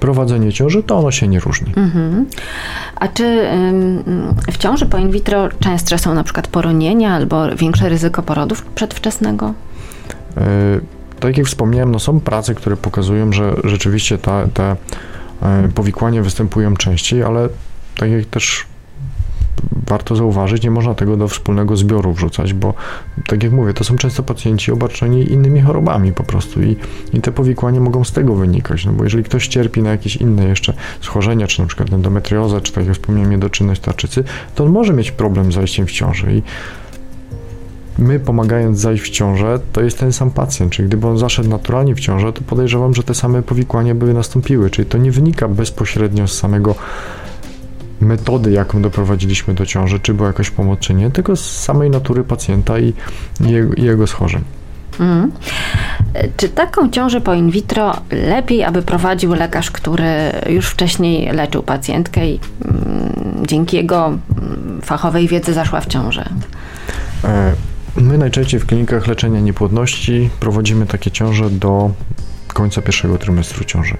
prowadzenie 0.00 0.52
ciąży, 0.52 0.82
to 0.82 0.98
ono 0.98 1.10
się 1.10 1.28
nie 1.28 1.40
różni. 1.40 1.72
Mhm. 1.76 2.26
A 2.96 3.08
czy 3.08 3.48
w 4.52 4.56
ciąży 4.56 4.86
po 4.86 4.98
in 4.98 5.10
vitro 5.10 5.48
częstsze 5.60 5.98
są 5.98 6.14
na 6.14 6.24
przykład 6.24 6.46
poronienia 6.46 7.14
albo 7.14 7.56
większe 7.56 7.88
ryzyko 7.88 8.22
porodów 8.22 8.62
przedwczesnego? 8.62 9.54
E, 10.36 10.80
Tak 11.20 11.38
jak 11.38 11.46
wspomniałem, 11.46 11.92
no 11.92 11.98
są 11.98 12.20
prace, 12.20 12.54
które 12.54 12.76
pokazują, 12.76 13.32
że 13.32 13.54
rzeczywiście 13.64 14.18
ta, 14.18 14.46
te 14.54 14.76
e, 15.42 15.68
powikłania 15.74 16.22
występują 16.22 16.76
częściej, 16.76 17.22
ale 17.22 17.48
tak 17.96 18.10
jak 18.10 18.24
też 18.24 18.66
warto 19.86 20.16
zauważyć, 20.16 20.62
nie 20.62 20.70
można 20.70 20.94
tego 20.94 21.16
do 21.16 21.28
wspólnego 21.28 21.76
zbioru 21.76 22.12
wrzucać, 22.12 22.52
bo 22.52 22.74
tak 23.26 23.42
jak 23.42 23.52
mówię, 23.52 23.74
to 23.74 23.84
są 23.84 23.96
często 23.96 24.22
pacjenci 24.22 24.72
obarczeni 24.72 25.32
innymi 25.32 25.60
chorobami 25.60 26.12
po 26.12 26.24
prostu 26.24 26.62
i, 26.62 26.76
i 27.12 27.20
te 27.20 27.32
powikłania 27.32 27.80
mogą 27.80 28.04
z 28.04 28.12
tego 28.12 28.34
wynikać, 28.34 28.86
no 28.86 28.92
bo 28.92 29.04
jeżeli 29.04 29.24
ktoś 29.24 29.48
cierpi 29.48 29.82
na 29.82 29.90
jakieś 29.90 30.16
inne 30.16 30.44
jeszcze 30.44 30.74
schorzenia, 31.00 31.46
czy 31.46 31.60
na 31.60 31.66
przykład 31.66 31.92
endometriozę, 31.92 32.60
czy 32.60 32.72
tak 32.72 32.86
jak 32.86 32.94
wspomniałem, 32.94 33.30
niedoczynność 33.30 33.80
tarczycy, 33.80 34.24
to 34.54 34.64
on 34.64 34.70
może 34.70 34.92
mieć 34.92 35.10
problem 35.10 35.52
z 35.52 35.54
zajściem 35.54 35.86
w 35.86 35.90
ciąży 35.90 36.32
i 36.32 36.42
my 37.98 38.20
pomagając 38.20 38.78
zajść 38.78 39.04
w 39.04 39.10
ciążę, 39.10 39.60
to 39.72 39.82
jest 39.82 39.98
ten 39.98 40.12
sam 40.12 40.30
pacjent, 40.30 40.72
czyli 40.72 40.88
gdyby 40.88 41.06
on 41.06 41.18
zaszedł 41.18 41.48
naturalnie 41.48 41.94
w 41.94 42.00
ciążę, 42.00 42.32
to 42.32 42.42
podejrzewam, 42.42 42.94
że 42.94 43.02
te 43.02 43.14
same 43.14 43.42
powikłania 43.42 43.94
by 43.94 44.14
nastąpiły, 44.14 44.70
czyli 44.70 44.88
to 44.88 44.98
nie 44.98 45.12
wynika 45.12 45.48
bezpośrednio 45.48 46.28
z 46.28 46.38
samego 46.38 46.74
metody, 48.00 48.50
jaką 48.50 48.82
doprowadziliśmy 48.82 49.54
do 49.54 49.66
ciąży, 49.66 50.00
czy 50.00 50.14
była 50.14 50.28
jakaś 50.28 50.50
pomoc, 50.50 50.78
czy 50.80 50.94
nie, 50.94 51.10
tylko 51.10 51.36
z 51.36 51.60
samej 51.60 51.90
natury 51.90 52.24
pacjenta 52.24 52.78
i, 52.78 52.92
jego, 53.40 53.74
i 53.74 53.82
jego 53.82 54.06
schorzeń. 54.06 54.44
E, 55.00 56.28
Czy 56.36 56.48
taką 56.48 56.90
ciążę 56.90 57.20
po 57.20 57.34
in 57.34 57.50
vitro 57.50 57.96
lepiej, 58.10 58.64
aby 58.64 58.82
prowadził 58.82 59.34
lekarz, 59.34 59.70
który 59.70 60.32
już 60.48 60.66
wcześniej 60.66 61.32
leczył 61.32 61.62
pacjentkę 61.62 62.28
i 62.28 62.40
mm, 62.64 63.46
dzięki 63.46 63.76
jego 63.76 64.06
mm, 64.06 64.80
fachowej 64.82 65.28
wiedzy 65.28 65.52
zaszła 65.52 65.80
w 65.80 65.86
ciążę? 65.86 66.24
E, 67.24 67.52
My 67.96 68.18
najczęściej 68.18 68.60
w 68.60 68.66
klinikach 68.66 69.06
leczenia 69.06 69.40
niepłodności 69.40 70.30
prowadzimy 70.40 70.86
takie 70.86 71.10
ciąże 71.10 71.50
do 71.50 71.90
końca 72.58 72.82
pierwszego 72.82 73.18
trymestru 73.18 73.64
ciąży. 73.64 73.96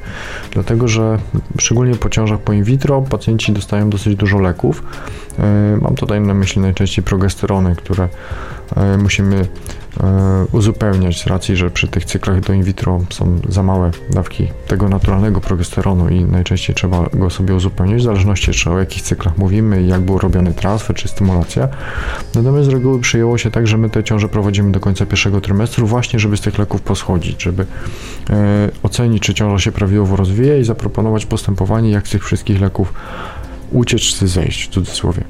Dlatego, 0.50 0.88
że 0.88 1.18
szczególnie 1.58 1.94
po 1.94 2.08
ciążach 2.08 2.40
po 2.40 2.52
in 2.52 2.64
vitro 2.64 3.02
pacjenci 3.02 3.52
dostają 3.52 3.90
dosyć 3.90 4.16
dużo 4.16 4.38
leków. 4.38 4.82
E, 5.38 5.78
Mam 5.82 5.94
tutaj 5.94 6.20
na 6.20 6.34
myśli 6.34 6.62
najczęściej 6.62 7.04
progesterony, 7.04 7.76
które 7.76 8.08
e, 8.76 8.98
musimy 8.98 9.48
uzupełniać 10.52 11.23
z 11.23 11.26
racji, 11.26 11.57
że 11.57 11.71
przy 11.71 11.88
tych 11.88 12.05
cyklach 12.05 12.40
do 12.40 12.52
in 12.52 12.62
vitro 12.62 13.00
są 13.11 13.40
za 13.49 13.62
małe 13.62 13.90
dawki 14.11 14.49
tego 14.67 14.88
naturalnego 14.88 15.40
progesteronu 15.40 16.09
i 16.09 16.25
najczęściej 16.25 16.76
trzeba 16.76 17.07
go 17.12 17.31
sobie 17.31 17.55
uzupełnić, 17.55 18.00
w 18.00 18.05
zależności 18.05 18.50
jeszcze 18.50 18.71
o 18.71 18.78
jakich 18.78 19.02
cyklach 19.02 19.38
mówimy 19.38 19.83
i 19.83 19.88
jak 19.88 20.00
był 20.00 20.19
robiony 20.19 20.52
transfer 20.52 20.97
czy 20.97 21.09
stymulacja. 21.09 21.69
Natomiast 22.35 22.71
z 22.71 22.73
reguły 22.73 23.00
przyjęło 23.00 23.38
się 23.38 23.50
tak, 23.50 23.67
że 23.67 23.78
my 23.78 23.90
te 23.90 24.05
ciąże 24.05 24.28
prowadzimy 24.28 24.73
do 24.73 24.81
końca 24.81 25.07
pierwszego 25.07 25.40
trymestru 25.40 25.87
właśnie, 25.87 26.19
żeby 26.19 26.37
z 26.37 26.40
tych 26.40 26.59
leków 26.59 26.83
poschodzić, 26.83 27.43
żeby 27.43 27.67
e, 28.31 28.69
ocenić, 28.83 29.23
czy 29.23 29.35
ciąża 29.35 29.59
się 29.59 29.73
prawidłowo 29.73 30.17
rozwija 30.17 30.57
i 30.57 30.64
zaproponować 30.64 31.26
postępowanie, 31.26 31.90
jak 31.90 32.09
z 32.09 32.11
tych 32.11 32.25
wszystkich 32.25 32.61
leków 32.61 32.93
uciec 33.73 34.00
czy 34.00 34.28
zejść, 34.28 34.69
w 34.69 34.69
cudzysłowie. 34.69 35.25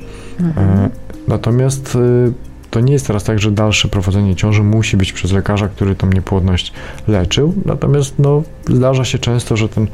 E, 0.57 0.91
natomiast 1.29 1.97
e, 1.97 2.48
to 2.71 2.81
nie 2.81 2.93
jest 2.93 3.07
teraz 3.07 3.25
tak, 3.25 3.39
że 3.39 3.51
dalsze 3.51 3.89
prowadzenie 3.89 4.37
ciąży 4.37 4.63
musi 4.63 4.97
być 4.97 5.13
przez 5.13 5.33
lekarza, 5.33 5.69
który 5.69 5.95
tą 5.95 6.07
niepłodność 6.11 6.73
leczył. 7.09 7.55
Natomiast 7.65 8.15
no, 8.19 8.43
zdarza 8.69 9.05
się 9.05 9.19
często, 9.19 9.57
że 9.57 9.69
ten 9.69 9.87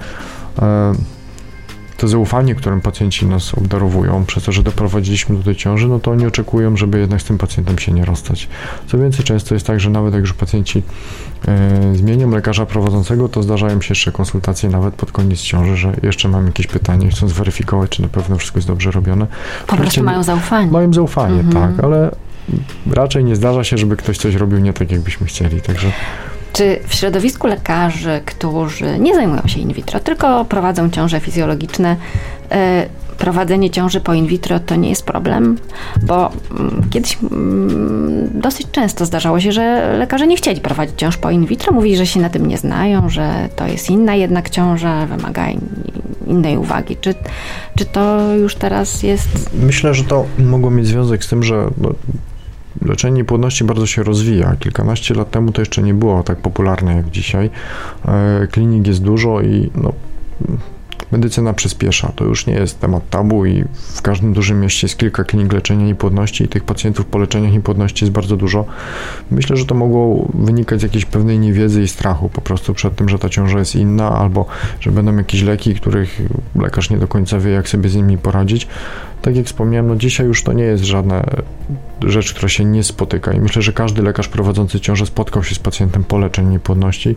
e, 0.59 0.95
to 1.97 2.09
zaufanie, 2.09 2.54
którym 2.54 2.81
pacjenci 2.81 3.26
nas 3.26 3.54
obdarowują, 3.54 4.25
przez 4.25 4.45
to, 4.45 4.52
że 4.52 4.62
doprowadziliśmy 4.62 5.37
do 5.37 5.43
tej 5.43 5.57
ciąży, 5.57 5.88
no 5.88 5.99
to 5.99 6.11
oni 6.11 6.26
oczekują, 6.26 6.76
żeby 6.76 6.99
jednak 6.99 7.23
z 7.23 7.25
tym 7.25 7.38
pacjentem 7.38 7.78
się 7.78 7.93
nie 7.93 8.04
rozstać. 8.04 8.49
Co 8.87 8.99
więcej, 8.99 9.25
często 9.25 9.54
jest 9.54 9.66
tak, 9.66 9.81
że 9.81 9.90
nawet 9.90 10.14
jak 10.14 10.21
już 10.21 10.33
pacjenci 10.33 10.83
e, 11.49 11.97
zmienią 11.97 12.31
lekarza 12.31 12.66
prowadzącego, 12.66 13.28
to 13.28 13.43
zdarzają 13.43 13.81
się 13.81 13.88
jeszcze 13.88 14.12
konsultacje 14.12 14.69
nawet 14.69 14.95
pod 14.95 15.12
koniec 15.12 15.40
ciąży, 15.40 15.76
że 15.76 15.93
jeszcze 16.02 16.28
mam 16.28 16.47
jakieś 16.47 16.66
pytanie, 16.66 17.09
chcą 17.09 17.28
zweryfikować, 17.28 17.90
czy 17.90 18.02
na 18.02 18.09
pewno 18.09 18.37
wszystko 18.37 18.59
jest 18.59 18.69
dobrze 18.69 18.90
robione. 18.90 19.26
Po 19.66 19.76
prostu 19.76 20.02
mają 20.02 20.23
zaufanie. 20.23 20.71
Mają 20.71 20.93
zaufanie, 20.93 21.40
mhm. 21.40 21.75
tak, 21.75 21.85
ale 21.85 22.11
raczej 22.92 23.24
nie 23.24 23.36
zdarza 23.36 23.64
się, 23.64 23.78
żeby 23.78 23.96
ktoś 23.96 24.18
coś 24.18 24.34
robił 24.34 24.58
nie 24.58 24.72
tak, 24.72 24.90
jakbyśmy 24.90 25.26
chcieli, 25.26 25.60
także... 25.60 25.92
Czy 26.52 26.80
w 26.86 26.94
środowisku 26.94 27.46
lekarzy, 27.46 28.20
którzy 28.24 28.98
nie 28.98 29.14
zajmują 29.14 29.42
się 29.46 29.60
in 29.60 29.72
vitro, 29.72 30.00
tylko 30.00 30.44
prowadzą 30.44 30.90
ciąże 30.90 31.20
fizjologiczne, 31.20 31.96
e, 32.50 32.86
prowadzenie 33.18 33.70
ciąży 33.70 34.00
po 34.00 34.14
in 34.14 34.26
vitro 34.26 34.60
to 34.60 34.76
nie 34.76 34.88
jest 34.88 35.06
problem? 35.06 35.58
Bo 36.02 36.32
mm, 36.50 36.86
kiedyś 36.90 37.18
mm, 37.22 38.40
dosyć 38.40 38.66
często 38.72 39.06
zdarzało 39.06 39.40
się, 39.40 39.52
że 39.52 39.96
lekarze 39.98 40.26
nie 40.26 40.36
chcieli 40.36 40.60
prowadzić 40.60 40.94
ciąż 40.98 41.16
po 41.16 41.30
in 41.30 41.46
vitro, 41.46 41.72
mówili, 41.72 41.96
że 41.96 42.06
się 42.06 42.20
na 42.20 42.30
tym 42.30 42.46
nie 42.46 42.58
znają, 42.58 43.08
że 43.08 43.48
to 43.56 43.66
jest 43.66 43.90
inna 43.90 44.14
jednak 44.14 44.50
ciąża, 44.50 45.06
wymaga 45.06 45.46
innej 46.26 46.58
uwagi. 46.58 46.96
Czy, 47.00 47.14
czy 47.76 47.84
to 47.84 48.34
już 48.34 48.54
teraz 48.54 49.02
jest. 49.02 49.50
Myślę, 49.54 49.94
że 49.94 50.04
to 50.04 50.26
mogło 50.38 50.70
mieć 50.70 50.86
związek 50.86 51.24
z 51.24 51.28
tym, 51.28 51.42
że 51.42 51.70
no, 51.78 51.90
leczenie 52.83 53.25
płodności 53.25 53.64
bardzo 53.64 53.87
się 53.87 54.02
rozwija. 54.02 54.57
Kilkanaście 54.61 55.14
lat 55.14 55.31
temu 55.31 55.52
to 55.52 55.62
jeszcze 55.62 55.83
nie 55.83 55.95
było 55.95 56.23
tak 56.23 56.38
popularne 56.38 56.97
jak 56.97 57.11
dzisiaj. 57.11 57.50
E, 58.09 58.47
klinik 58.50 58.87
jest 58.87 59.02
dużo 59.02 59.40
i 59.40 59.71
no, 59.75 59.93
medycyna 61.12 61.52
przyspiesza. 61.52 62.12
To 62.16 62.25
już 62.25 62.47
nie 62.47 62.54
jest 62.54 62.81
temat 62.81 63.11
tabu 63.11 63.47
i 63.47 63.64
w 63.95 64.02
każdym 64.02 64.33
dużym 64.33 64.61
mieście 64.61 64.87
jest 64.87 64.99
kilka 64.99 65.25
klinik 65.25 65.52
leczenia 65.52 65.87
niepłodności 65.87 66.45
i 66.45 66.49
tych 66.49 66.64
pacjentów 66.64 67.07
po 67.07 67.19
leczeniach 67.19 67.52
niepłodności 67.52 68.04
jest 68.04 68.12
bardzo 68.12 68.37
dużo. 68.37 68.64
Myślę, 69.31 69.57
że 69.57 69.66
to 69.66 69.75
mogło 69.75 70.28
wynikać 70.35 70.81
z 70.81 70.83
jakiejś 70.83 71.04
pewnej 71.04 71.38
niewiedzy 71.38 71.83
i 71.83 71.88
strachu 71.88 72.28
po 72.28 72.40
prostu 72.40 72.75
przed 72.75 72.97
tym, 72.97 73.09
że 73.09 73.19
ta 73.19 73.28
ciąża 73.28 73.59
jest 73.59 73.76
inna 73.76 74.11
albo 74.11 74.47
że 74.81 74.90
będą 74.90 75.16
jakieś 75.16 75.43
leki, 75.43 75.75
których 75.75 76.21
lekarz 76.57 76.90
nie 76.90 76.99
do 76.99 77.09
końca 77.09 77.38
wie, 77.38 77.50
jak 77.50 77.69
sobie 77.69 77.88
z 77.88 77.97
nimi 77.97 78.19
poradzić 78.19 78.69
tak 79.25 79.37
jak 79.37 79.47
wspomniałem, 79.47 79.87
no 79.87 79.97
dzisiaj 79.97 80.26
już 80.26 80.43
to 80.43 80.52
nie 80.52 80.64
jest 80.64 80.85
żadna 80.85 81.23
rzecz, 82.02 82.35
która 82.35 82.49
się 82.49 82.64
nie 82.64 82.83
spotyka 82.83 83.33
i 83.33 83.40
myślę, 83.40 83.62
że 83.62 83.73
każdy 83.73 84.02
lekarz 84.02 84.28
prowadzący 84.28 84.81
ciążę 84.81 85.07
spotkał 85.07 85.45
się 85.45 85.54
z 85.54 85.59
pacjentem 85.59 86.04
po 86.04 86.19
leczeniu 86.19 86.50
niepłodności. 86.50 87.16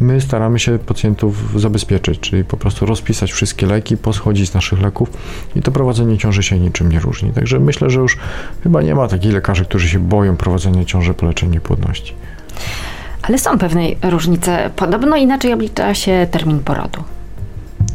My 0.00 0.20
staramy 0.20 0.58
się 0.58 0.78
pacjentów 0.78 1.60
zabezpieczyć, 1.60 2.20
czyli 2.20 2.44
po 2.44 2.56
prostu 2.56 2.86
rozpisać 2.86 3.32
wszystkie 3.32 3.66
leki, 3.66 3.96
poschodzić 3.96 4.50
z 4.50 4.54
naszych 4.54 4.80
leków 4.80 5.10
i 5.56 5.62
to 5.62 5.72
prowadzenie 5.72 6.18
ciąży 6.18 6.42
się 6.42 6.58
niczym 6.58 6.92
nie 6.92 7.00
różni. 7.00 7.32
Także 7.32 7.60
myślę, 7.60 7.90
że 7.90 8.00
już 8.00 8.18
chyba 8.62 8.82
nie 8.82 8.94
ma 8.94 9.08
takich 9.08 9.32
lekarzy, 9.32 9.64
którzy 9.64 9.88
się 9.88 9.98
boją 9.98 10.36
prowadzenia 10.36 10.84
ciąży 10.84 11.14
po 11.14 11.26
leczeniu 11.26 11.52
niepłodności. 11.52 12.14
Ale 13.22 13.38
są 13.38 13.58
pewne 13.58 13.82
różnice. 14.02 14.70
Podobno 14.76 15.16
inaczej 15.16 15.52
oblicza 15.52 15.94
się 15.94 16.26
termin 16.30 16.60
porodu. 16.60 17.04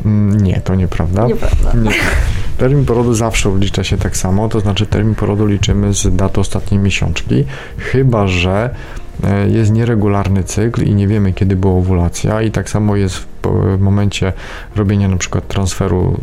Mm, 0.05 0.41
nie, 0.41 0.61
to 0.61 0.75
nieprawda. 0.75 1.27
Nieprawda. 1.27 1.73
Nie. 1.73 1.91
Termin 2.63 2.85
porodu 2.85 3.13
zawsze 3.13 3.49
oblicza 3.49 3.83
się 3.83 3.97
tak 3.97 4.17
samo, 4.17 4.49
to 4.49 4.59
znaczy 4.59 4.85
termin 4.85 5.15
porodu 5.15 5.45
liczymy 5.45 5.93
z 5.93 6.15
daty 6.15 6.39
ostatniej 6.39 6.79
miesiączki, 6.79 7.45
chyba 7.77 8.27
że 8.27 8.75
e, 9.23 9.49
jest 9.49 9.71
nieregularny 9.71 10.43
cykl 10.43 10.83
i 10.83 10.95
nie 10.95 11.07
wiemy, 11.07 11.33
kiedy 11.33 11.55
była 11.55 11.73
owulacja 11.73 12.41
i 12.41 12.51
tak 12.51 12.69
samo 12.69 12.95
jest 12.95 13.17
w 13.43 13.79
momencie 13.79 14.33
robienia 14.75 15.07
przykład 15.17 15.47
transferu 15.47 16.19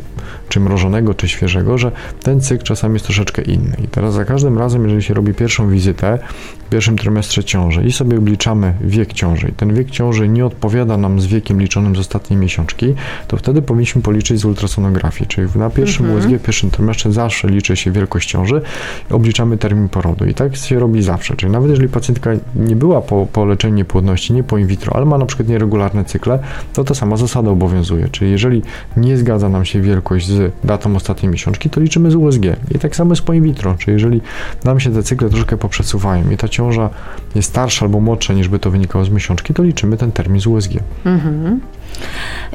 czy 0.51 0.61
mrożonego, 0.61 1.15
czy 1.15 1.29
świeżego, 1.29 1.79
że 1.79 1.93
ten 2.23 2.41
cykl 2.41 2.65
czasami 2.65 2.95
jest 2.95 3.05
troszeczkę 3.05 3.43
inny. 3.43 3.77
I 3.85 3.89
teraz 3.89 4.15
za 4.15 4.25
każdym 4.25 4.59
razem, 4.59 4.83
jeżeli 4.83 5.03
się 5.03 5.15
robi 5.15 5.35
pierwszą 5.35 5.71
wizytę 5.71 6.19
w 6.67 6.69
pierwszym 6.69 6.99
trymestrze 6.99 7.45
ciąży 7.45 7.83
i 7.83 7.93
sobie 7.93 8.19
obliczamy 8.19 8.75
wiek 8.81 9.13
ciąży 9.13 9.49
i 9.49 9.53
ten 9.53 9.75
wiek 9.75 9.91
ciąży 9.91 10.29
nie 10.29 10.47
odpowiada 10.47 10.97
nam 10.97 11.21
z 11.21 11.27
wiekiem 11.27 11.61
liczonym 11.61 11.97
z 11.97 11.99
ostatniej 11.99 12.39
miesiączki, 12.41 12.95
to 13.29 13.37
wtedy 13.37 13.63
powinniśmy 13.63 14.03
policzyć 14.03 14.41
z 14.41 14.45
ultrasonografii, 14.45 15.29
czyli 15.29 15.49
na 15.55 15.71
pierwszym 15.71 16.07
mhm. 16.07 16.25
USG, 16.25 16.43
w 16.43 16.47
pierwszym 16.47 16.71
trymestrze 16.71 17.13
zawsze 17.13 17.49
liczy 17.49 17.77
się 17.77 17.91
wielkość 17.91 18.31
ciąży 18.31 18.63
i 19.11 19.15
obliczamy 19.15 19.59
termin 19.59 19.89
porodu. 19.89 20.25
I 20.25 20.35
tak 20.35 20.57
się 20.57 20.79
robi 20.79 21.03
zawsze, 21.03 21.37
czyli 21.37 21.53
nawet 21.53 21.71
jeżeli 21.71 21.89
pacjentka 21.89 22.31
nie 22.57 22.77
była 22.77 23.01
po, 23.01 23.27
po 23.33 23.45
leczeniu 23.45 23.75
niepłodności, 23.75 24.33
nie 24.33 24.43
po 24.43 24.59
in 24.59 24.67
vitro, 24.67 24.97
ale 24.97 25.05
ma 25.05 25.19
na 25.19 25.27
przykład 25.27 25.49
nieregularne 25.49 26.05
cykle, 26.05 26.39
to 26.73 26.85
ta 26.85 26.95
sama 26.95 27.17
zasada 27.17 27.51
obowiązuje, 27.51 28.09
czyli 28.09 28.31
jeżeli 28.31 28.63
nie 28.97 29.17
zgadza 29.17 29.49
nam 29.49 29.65
się 29.65 29.81
wielkość 29.81 30.27
z 30.27 30.40
datą 30.65 30.97
ostatniej 30.97 31.33
miesiączki, 31.33 31.71
to 31.71 31.81
liczymy 31.81 32.11
z 32.11 32.15
USG. 32.15 32.45
I 32.75 32.79
tak 32.79 32.97
samo 32.97 33.13
jest 33.13 33.23
po 33.23 33.33
in 33.33 33.43
vitro, 33.43 33.75
czyli 33.79 33.93
jeżeli 33.93 34.21
nam 34.65 34.81
się 34.81 34.95
te 34.95 35.03
cykle 35.03 35.31
troszkę 35.31 35.57
poprzesuwają 35.57 36.31
i 36.31 36.37
ta 36.37 36.49
ciąża 36.49 36.91
jest 37.35 37.49
starsza 37.49 37.85
albo 37.85 38.01
młodsza 38.01 38.33
niż 38.33 38.49
by 38.49 38.59
to 38.59 38.71
wynikało 38.71 39.05
z 39.05 39.11
miesiączki, 39.11 39.55
to 39.55 39.63
liczymy 39.63 39.97
ten 39.97 40.13
termin 40.13 40.41
z 40.41 40.47
USG. 40.47 40.73
Mhm. 41.05 41.61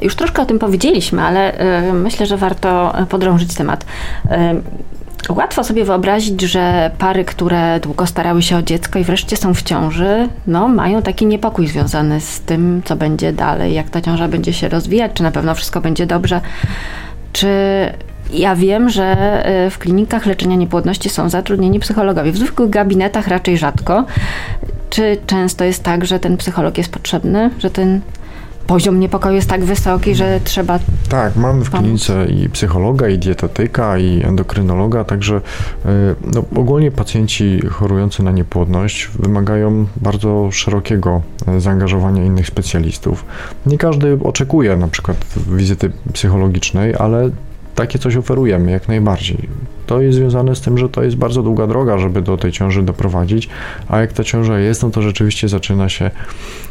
Już 0.02 0.14
troszkę 0.14 0.42
o 0.42 0.46
tym 0.46 0.58
powiedzieliśmy, 0.58 1.22
ale 1.22 1.60
y, 1.90 1.92
myślę, 1.92 2.26
że 2.26 2.36
warto 2.36 2.94
podrążyć 3.08 3.54
temat. 3.54 3.86
Y, 4.24 4.28
łatwo 5.28 5.64
sobie 5.64 5.84
wyobrazić, 5.84 6.42
że 6.42 6.90
pary, 6.98 7.24
które 7.24 7.80
długo 7.80 8.06
starały 8.06 8.42
się 8.42 8.56
o 8.56 8.62
dziecko 8.62 8.98
i 8.98 9.04
wreszcie 9.04 9.36
są 9.36 9.54
w 9.54 9.62
ciąży, 9.62 10.28
no, 10.46 10.68
mają 10.68 11.02
taki 11.02 11.26
niepokój 11.26 11.66
związany 11.66 12.20
z 12.20 12.40
tym, 12.40 12.82
co 12.84 12.96
będzie 12.96 13.32
dalej, 13.32 13.74
jak 13.74 13.90
ta 13.90 14.00
ciąża 14.00 14.28
będzie 14.28 14.52
się 14.52 14.68
rozwijać, 14.68 15.12
czy 15.14 15.22
na 15.22 15.30
pewno 15.30 15.54
wszystko 15.54 15.80
będzie 15.80 16.06
dobrze. 16.06 16.40
Czy 17.36 17.48
ja 18.32 18.56
wiem, 18.56 18.88
że 18.88 19.04
e, 19.04 19.70
w 19.70 19.78
klinikach 19.78 20.26
leczenia 20.26 20.56
niepłodności 20.56 21.08
są 21.08 21.28
zatrudnieni 21.28 21.80
psychologowie. 21.80 22.32
W 22.32 22.36
zwykłych 22.36 22.70
gabinetach 22.70 23.28
raczej 23.28 23.58
rzadko. 23.58 24.04
Czy 24.90 25.16
często 25.26 25.64
jest 25.64 25.82
tak, 25.82 26.04
że 26.04 26.18
ten 26.18 26.36
psycholog 26.36 26.78
jest 26.78 26.92
potrzebny, 26.92 27.50
że 27.58 27.70
ten 27.70 28.00
poziom 28.66 29.00
niepokoju 29.00 29.34
jest 29.34 29.48
tak 29.48 29.64
wysoki, 29.64 30.14
że 30.14 30.40
trzeba. 30.44 30.78
Tak, 31.08 31.36
mamy 31.36 31.64
w 31.64 31.70
klinice 31.70 32.26
i 32.26 32.48
psychologa, 32.48 33.08
i 33.08 33.18
dietetyka, 33.18 33.98
i 33.98 34.22
endokrynologa, 34.24 35.04
także 35.04 35.36
e, 35.36 36.14
no, 36.34 36.44
ogólnie 36.56 36.90
pacjenci 36.90 37.60
chorujący 37.70 38.22
na 38.22 38.30
niepłodność 38.30 39.08
wymagają 39.18 39.86
bardzo 39.96 40.48
szerokiego 40.52 41.22
e, 41.46 41.60
zaangażowania 41.60 42.24
innych 42.24 42.46
specjalistów. 42.46 43.24
Nie 43.66 43.78
każdy 43.78 44.18
oczekuje 44.24 44.76
na 44.76 44.88
przykład 44.88 45.16
wizyty 45.56 45.90
psychologicznej, 46.12 46.94
ale 46.98 47.30
takie 47.74 47.98
coś 47.98 48.16
oferujemy 48.16 48.70
jak 48.70 48.88
najbardziej. 48.88 49.48
To 49.86 50.00
jest 50.00 50.18
związane 50.18 50.56
z 50.56 50.60
tym, 50.60 50.78
że 50.78 50.88
to 50.88 51.02
jest 51.02 51.16
bardzo 51.16 51.42
długa 51.42 51.66
droga, 51.66 51.98
żeby 51.98 52.22
do 52.22 52.36
tej 52.36 52.52
ciąży 52.52 52.82
doprowadzić, 52.82 53.48
a 53.88 54.00
jak 54.00 54.12
ta 54.12 54.24
ciąża 54.24 54.58
jest, 54.58 54.82
no 54.82 54.90
to 54.90 55.02
rzeczywiście 55.02 55.48
zaczyna 55.48 55.88
się 55.88 56.10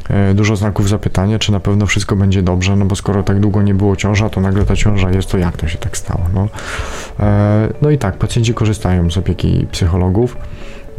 e, 0.10 0.34
dużo 0.34 0.56
znaków 0.56 0.90
zapytania, 0.90 1.40
czy 1.40 1.52
na 1.52 1.60
pewno 1.60 1.86
wszystko 1.86 2.16
będzie 2.16 2.42
dobrze, 2.42 2.76
no 2.76 2.86
bo 2.86 2.96
skoro 2.96 3.24
tak 3.24 3.40
długo 3.40 3.62
nie 3.62 3.74
było 3.74 3.96
ciąża, 3.96 4.30
to 4.30 4.42
nagle 4.42 4.66
ta 4.66 4.76
ciąża 4.76 5.12
jest, 5.12 5.32
to 5.32 5.38
jak 5.38 5.58
to 5.58 5.68
się 5.68 5.78
tak 5.78 5.98
stało? 5.98 6.22
No, 6.34 6.48
e, 7.20 7.74
no 7.82 7.90
i 7.90 7.98
tak, 7.98 8.18
pacjenci 8.18 8.54
korzystają 8.54 9.12
z 9.12 9.18
opieki 9.18 9.68
psychologów. 9.72 10.38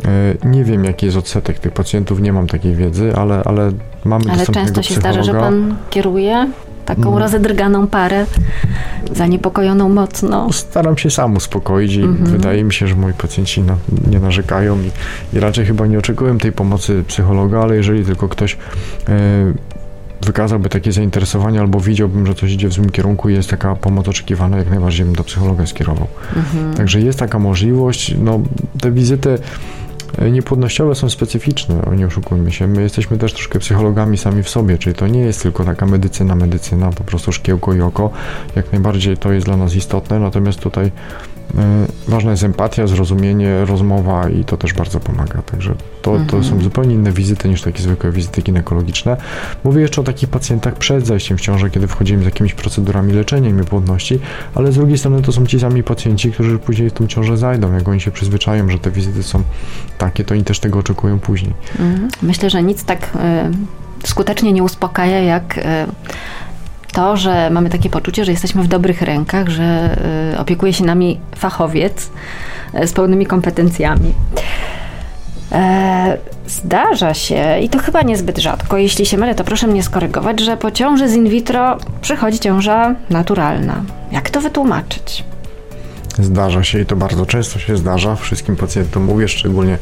E, 0.04 0.48
nie 0.48 0.64
wiem, 0.64 0.84
jaki 0.84 1.06
jest 1.06 1.18
odsetek 1.18 1.58
tych 1.58 1.72
pacjentów, 1.72 2.20
nie 2.20 2.32
mam 2.32 2.46
takiej 2.46 2.74
wiedzy, 2.74 3.12
ale, 3.16 3.42
ale 3.44 3.72
mamy 4.04 4.24
Ale 4.32 4.46
często 4.46 4.82
się 4.82 4.94
zdarza, 4.94 5.22
że 5.22 5.32
pan 5.32 5.76
kieruje 5.90 6.48
taką 6.86 7.08
mm. 7.08 7.18
rozedrganą 7.18 7.86
parę, 7.86 8.26
zaniepokojoną 9.12 9.88
mocno. 9.88 10.52
Staram 10.52 10.98
się 10.98 11.10
sam 11.10 11.36
uspokoić 11.36 11.94
i 11.94 12.02
mm 12.02 12.16
-hmm. 12.16 12.28
wydaje 12.28 12.64
mi 12.64 12.72
się, 12.72 12.86
że 12.86 12.94
moi 12.94 13.12
pacjenci 13.12 13.60
na, 13.60 13.76
nie 14.10 14.18
narzekają 14.20 14.78
i, 14.82 14.90
i, 15.36 15.40
raczej 15.40 15.66
chyba 15.66 15.86
nie 15.86 15.98
oczekują 15.98 16.38
tej 16.38 16.52
pomocy 16.52 17.04
psychologa, 17.06 17.60
ale 17.60 17.76
jeżeli 17.76 18.04
tylko 18.04 18.28
ktoś 18.28 18.56
e, 19.08 19.52
wykazałby 20.26 20.68
takie 20.68 20.92
zainteresowanie 20.92 21.60
albo 21.60 21.80
widziałbym, 21.80 22.26
że 22.26 22.34
coś 22.34 22.52
idzie 22.52 22.68
w 22.68 22.72
złym 22.72 22.90
kierunku 22.90 23.28
i 23.28 23.34
jest 23.34 23.50
taka 23.50 23.74
pomoc 23.74 24.08
oczekiwana, 24.08 24.56
jak 24.58 24.70
najbardziej 24.70 25.06
bym 25.06 25.14
do 25.14 25.24
psychologa 25.24 25.66
skierował. 25.66 26.06
-hmm. 26.06 26.76
Także 26.76 27.00
jest 27.00 27.18
taka 27.18 27.38
możliwość. 27.38 28.14
No, 28.18 28.40
te 28.80 28.90
wizyty 28.90 29.38
niepłodnościowe 30.32 30.94
są 30.94 31.10
specyficzne, 31.10 31.82
nie 31.96 32.06
oszukujmy 32.06 32.52
się. 32.52 32.66
My 32.66 32.82
jesteśmy 32.82 33.18
też 33.18 33.32
troszkę 33.32 33.58
psychologami 33.58 34.18
sami 34.18 34.42
w 34.42 34.48
sobie, 34.48 34.78
czyli 34.78 34.96
to 34.96 35.06
nie 35.06 35.20
jest 35.20 35.42
tylko 35.42 35.64
taka 35.64 35.86
medycyna, 35.86 36.34
medycyna, 36.34 36.90
po 36.90 37.04
prostu 37.04 37.32
szkiełko 37.32 37.74
i 37.74 37.80
oko. 37.80 38.10
Jak 38.56 38.72
najbardziej 38.72 39.16
to 39.16 39.32
jest 39.32 39.46
dla 39.46 39.56
nas 39.56 39.74
istotne, 39.74 40.18
natomiast 40.18 40.60
tutaj 40.60 40.90
ważna 42.08 42.30
jest 42.30 42.44
empatia, 42.44 42.86
zrozumienie, 42.86 43.64
rozmowa 43.64 44.28
i 44.28 44.44
to 44.44 44.56
też 44.56 44.74
bardzo 44.74 45.00
pomaga. 45.00 45.42
Także 45.42 45.74
to, 46.02 46.10
to 46.10 46.36
mhm. 46.36 46.44
są 46.44 46.60
zupełnie 46.60 46.94
inne 46.94 47.12
wizyty 47.12 47.48
niż 47.48 47.62
takie 47.62 47.82
zwykłe 47.82 48.12
wizyty 48.12 48.42
ginekologiczne. 48.42 49.16
Mówię 49.64 49.82
jeszcze 49.82 50.00
o 50.00 50.04
takich 50.04 50.28
pacjentach 50.28 50.74
przed 50.74 51.06
zajściem 51.06 51.38
w 51.38 51.40
ciążę, 51.40 51.70
kiedy 51.70 51.88
wchodzimy 51.88 52.22
z 52.22 52.24
jakimiś 52.24 52.54
procedurami 52.54 53.12
leczenia 53.12 53.50
niepłodności, 53.50 54.18
ale 54.54 54.72
z 54.72 54.74
drugiej 54.74 54.98
strony 54.98 55.22
to 55.22 55.32
są 55.32 55.46
ci 55.46 55.60
sami 55.60 55.82
pacjenci, 55.82 56.32
którzy 56.32 56.58
później 56.58 56.90
w 56.90 56.92
tą 56.92 57.06
ciążę 57.06 57.36
zajdą. 57.36 57.72
Jak 57.72 57.88
oni 57.88 58.00
się 58.00 58.10
przyzwyczają, 58.10 58.68
że 58.68 58.78
te 58.78 58.90
wizyty 58.90 59.22
są 59.22 59.42
takie, 59.98 60.24
to 60.24 60.34
oni 60.34 60.44
też 60.44 60.60
tego 60.60 60.78
oczekują 60.78 61.18
później. 61.18 61.52
Mhm. 61.78 62.08
Myślę, 62.22 62.50
że 62.50 62.62
nic 62.62 62.84
tak 62.84 63.10
y, 64.02 64.08
skutecznie 64.08 64.52
nie 64.52 64.62
uspokaja 64.62 65.20
jak 65.20 65.58
y, 65.58 65.62
to, 66.96 67.16
że 67.16 67.50
mamy 67.50 67.70
takie 67.70 67.90
poczucie, 67.90 68.24
że 68.24 68.32
jesteśmy 68.32 68.62
w 68.62 68.68
dobrych 68.68 69.02
rękach, 69.02 69.48
że 69.48 69.96
y, 70.34 70.38
opiekuje 70.38 70.72
się 70.72 70.84
nami 70.84 71.20
fachowiec 71.36 72.10
y, 72.82 72.86
z 72.86 72.92
pełnymi 72.92 73.26
kompetencjami. 73.26 74.14
E, 75.52 76.18
zdarza 76.46 77.14
się, 77.14 77.58
i 77.62 77.68
to 77.68 77.78
chyba 77.78 78.02
niezbyt 78.02 78.38
rzadko, 78.38 78.76
jeśli 78.76 79.06
się 79.06 79.16
mylę, 79.16 79.34
to 79.34 79.44
proszę 79.44 79.66
mnie 79.66 79.82
skorygować, 79.82 80.40
że 80.40 80.56
po 80.56 80.70
ciąży 80.70 81.08
z 81.08 81.14
in 81.14 81.28
vitro 81.28 81.78
przychodzi 82.00 82.38
ciąża 82.38 82.94
naturalna. 83.10 83.82
Jak 84.12 84.30
to 84.30 84.40
wytłumaczyć? 84.40 85.24
Zdarza 86.18 86.64
się 86.64 86.80
i 86.80 86.86
to 86.86 86.96
bardzo 86.96 87.26
często 87.26 87.58
się 87.58 87.76
zdarza. 87.76 88.16
Wszystkim 88.16 88.56
pacjentom 88.56 89.02
mówię, 89.02 89.28
szczególnie 89.28 89.78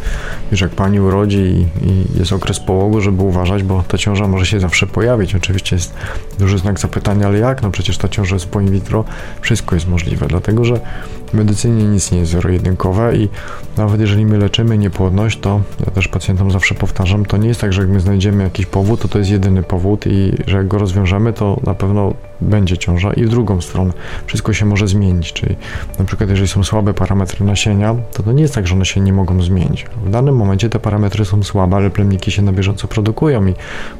już 0.50 0.60
jak 0.60 0.70
pani 0.70 1.00
urodzi 1.00 1.38
i, 1.38 1.86
i, 1.88 2.18
jest 2.18 2.32
okres 2.32 2.60
połogu, 2.60 3.00
żeby 3.00 3.22
uważać, 3.22 3.62
bo 3.62 3.84
ta 3.88 3.98
ciąża 3.98 4.28
może 4.28 4.46
się 4.46 4.60
zawsze 4.60 4.86
pojawić. 4.86 5.34
Oczywiście 5.34 5.76
jest 5.76 5.94
duży 6.38 6.58
znak 6.58 6.80
zapytania, 6.80 7.26
ale 7.26 7.38
jak? 7.38 7.62
No 7.62 7.70
przecież 7.70 7.98
ta 7.98 8.08
ciąża 8.08 8.36
jest 8.36 8.46
po 8.46 8.60
in 8.60 8.70
vitro, 8.70 9.04
wszystko 9.40 9.74
jest 9.74 9.88
możliwe, 9.88 10.26
dlatego 10.26 10.64
że 10.64 10.80
w 11.26 11.34
medycynie 11.34 11.84
nic 11.84 12.12
nie 12.12 12.18
jest 12.18 12.32
zero-jedynkowe 12.32 13.16
i 13.16 13.28
nawet 13.76 14.00
jeżeli 14.00 14.26
my 14.26 14.38
leczymy 14.38 14.78
niepłodność, 14.78 15.38
to 15.38 15.60
ja 15.86 15.92
też 15.92 16.08
pacjentom 16.08 16.50
zawsze 16.50 16.74
powtarzam, 16.74 17.26
to 17.26 17.36
nie 17.36 17.48
jest 17.48 17.60
tak, 17.60 17.72
że 17.72 17.82
jak 17.82 17.90
my 17.90 18.00
znajdziemy 18.00 18.42
jakiś 18.42 18.66
powód, 18.66 19.00
to 19.00 19.08
to 19.08 19.18
jest 19.18 19.30
jedyny 19.30 19.62
powód 19.62 20.06
i 20.06 20.32
że 20.46 20.56
jak 20.56 20.68
go 20.68 20.78
rozwiążemy, 20.78 21.32
to 21.32 21.60
na 21.66 21.74
pewno 21.74 22.14
będzie 22.40 22.78
ciąża 22.78 23.12
i 23.12 23.24
w 23.24 23.28
drugą 23.28 23.60
stronę 23.60 23.92
wszystko 24.26 24.52
się 24.52 24.66
może 24.66 24.88
zmienić, 24.88 25.32
czyli 25.32 25.56
na 25.98 26.04
przykład 26.04 26.30
jeżeli 26.30 26.48
są 26.48 26.64
słabe 26.64 26.94
parametry 26.94 27.44
nasienia, 27.44 27.94
to 28.12 28.22
to 28.22 28.32
nie 28.32 28.42
jest 28.42 28.54
tak, 28.54 28.66
że 28.66 28.74
one 28.74 28.84
się 28.84 29.00
nie 29.00 29.12
mogą 29.12 29.42
zmienić. 29.42 29.86
W 30.04 30.10
danym 30.10 30.36
momencie 30.36 30.70
te 30.70 30.78
parametry 30.78 31.24
są 31.24 31.42
słabe, 31.42 31.76
ale 31.76 31.90
plemniki 31.90 32.30
się 32.30 32.42
na 32.42 32.52
bieżąco 32.52 32.88
produkują 32.88 33.46
i 33.46 33.54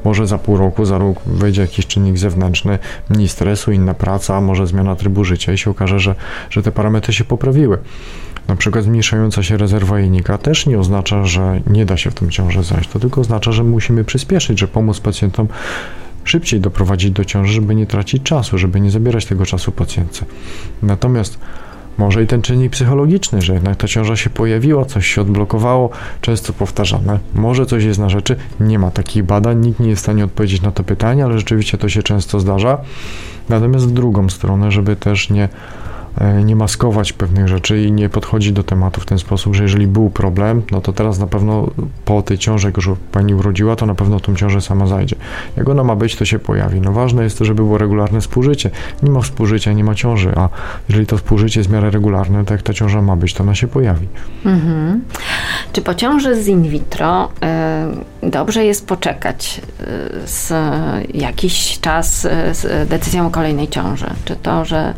może 0.05 0.27
za 0.27 0.39
pół 0.39 0.57
roku, 0.57 0.85
za 0.85 0.99
rok 0.99 1.19
wejdzie 1.27 1.61
jakiś 1.61 1.87
czynnik 1.87 2.19
zewnętrzny, 2.19 2.79
mniej 3.09 3.29
stresu, 3.29 3.73
inna 3.73 3.95
praca, 3.95 4.41
może 4.41 4.67
zmiana 4.67 4.97
trybu 4.97 5.25
życia 5.25 5.53
i 5.53 5.59
się 5.59 5.71
okaże, 5.71 5.99
że, 5.99 6.15
że 6.51 6.63
te 6.63 6.73
parametry 6.73 7.13
się 7.13 7.25
poprawiły. 7.25 7.79
Na 8.49 8.57
przykład 8.57 8.85
zmniejszająca 8.85 9.43
się 9.43 9.57
rezerwa 9.57 9.99
jajnika 9.99 10.39
też 10.39 10.67
nie 10.67 10.79
oznacza, 10.79 11.25
że 11.25 11.61
nie 11.67 11.87
da 11.87 11.97
się 11.97 12.11
w 12.11 12.15
tym 12.15 12.31
ciążę 12.31 12.63
zajść. 12.63 12.91
To 12.91 12.99
tylko 12.99 13.21
oznacza, 13.21 13.53
że 13.53 13.65
musimy 13.65 14.05
przyspieszyć, 14.05 14.59
że 14.59 14.69
pomóc 14.69 15.01
pacjentom 15.01 15.49
szybciej 16.25 16.61
doprowadzić 16.61 17.11
do 17.11 17.25
ciąży, 17.25 17.53
żeby 17.53 17.75
nie 17.75 17.87
tracić 17.87 18.23
czasu, 18.23 18.59
żeby 18.59 18.81
nie 18.81 18.91
zabierać 18.91 19.27
tego 19.27 19.47
czasu 19.47 19.73
pacjentce. 19.73 20.25
Natomiast 20.83 21.39
może 21.99 22.23
i 22.23 22.27
ten 22.27 22.43
czynnik 22.43 22.73
psychologiczny, 22.73 23.43
że 23.43 23.55
jednak 23.55 23.77
ta 23.77 23.89
ciąża 23.89 24.17
się 24.17 24.31
pojawiła, 24.31 24.85
coś 24.85 25.07
się 25.07 25.21
odblokowało, 25.21 25.91
często 26.21 26.53
powtarzane. 26.53 27.19
Może 27.35 27.67
coś 27.67 27.85
jest 27.85 28.01
na 28.01 28.09
rzeczy, 28.09 28.37
nie 28.61 28.79
ma 28.79 28.91
takich 28.91 29.25
badań, 29.25 29.61
nikt 29.61 29.81
nie 29.81 29.89
jest 29.89 30.01
w 30.01 30.05
stanie 30.05 30.25
odpowiedzieć 30.25 30.63
na 30.63 30.73
to 30.73 30.85
pytanie, 30.85 31.25
ale 31.25 31.39
rzeczywiście 31.39 31.79
to 31.79 31.89
się 31.89 32.03
często 32.03 32.41
zdarza. 32.41 32.79
Natomiast 33.49 33.87
w 33.87 33.91
drugą 33.91 34.29
stronę, 34.29 34.73
żeby 34.73 34.97
też 34.97 35.31
nie 35.31 35.49
nie 36.45 36.57
maskować 36.57 37.13
pewnych 37.13 37.49
rzeczy 37.49 37.83
i 37.83 37.93
nie 37.93 38.09
podchodzić 38.09 38.53
do 38.53 38.63
tematu 38.63 39.01
w 39.01 39.07
ten 39.07 39.19
sposób, 39.19 39.55
że 39.55 39.63
jeżeli 39.63 39.87
był 39.87 40.11
problem, 40.11 40.63
no 40.71 40.81
to 40.81 40.93
teraz 40.93 41.19
na 41.19 41.27
pewno 41.27 41.71
po 42.05 42.23
tej 42.23 42.39
ciąży, 42.39 42.69
jak 42.69 42.77
już 42.77 42.89
pani 43.13 43.35
urodziła, 43.35 43.77
to 43.77 43.87
na 43.87 43.95
pewno 43.95 44.21
tą 44.21 44.37
ciążę 44.37 44.61
sama 44.61 44.87
zajdzie. 44.87 45.17
Jak 45.57 45.69
ona 45.69 45.85
ma 45.85 45.97
być, 45.97 46.17
to 46.17 46.25
się 46.25 46.39
pojawi. 46.39 46.81
No 46.81 46.93
ważne 46.93 47.25
jest 47.25 47.39
to, 47.39 47.45
żeby 47.45 47.63
było 47.63 47.79
regularne 47.79 48.21
współżycie. 48.21 48.71
Nie 49.03 49.11
ma 49.11 49.21
współżycia, 49.21 49.73
nie 49.73 49.85
ma 49.85 49.95
ciąży, 49.95 50.33
a 50.37 50.49
jeżeli 50.89 51.07
to 51.07 51.17
współżycie 51.17 51.61
jest 51.61 51.71
w 51.71 51.73
miarę 51.73 51.91
regularne, 51.91 52.45
to 52.45 52.55
jak 52.55 52.63
ta 52.63 52.75
ciąża 52.75 53.03
ma 53.03 53.17
być, 53.17 53.35
to 53.35 53.43
ona 53.43 53.55
się 53.55 53.69
pojawi. 53.69 54.09
Mhm. 54.45 55.05
Czy 55.73 55.83
po 55.83 55.95
ciąży 55.95 56.43
z 56.43 56.49
in 56.49 56.63
vitro 56.63 57.29
y, 58.25 58.31
dobrze 58.31 58.65
jest 58.65 58.87
poczekać 58.87 59.61
y, 59.81 60.29
z 60.29 60.53
jakiś 61.15 61.81
czas 61.81 62.25
y, 62.25 62.29
z 62.53 62.89
decyzją 62.89 63.27
o 63.27 63.31
kolejnej 63.31 63.69
ciąży? 63.69 64.07
Czy 64.25 64.37
to, 64.37 64.65
że 64.65 64.95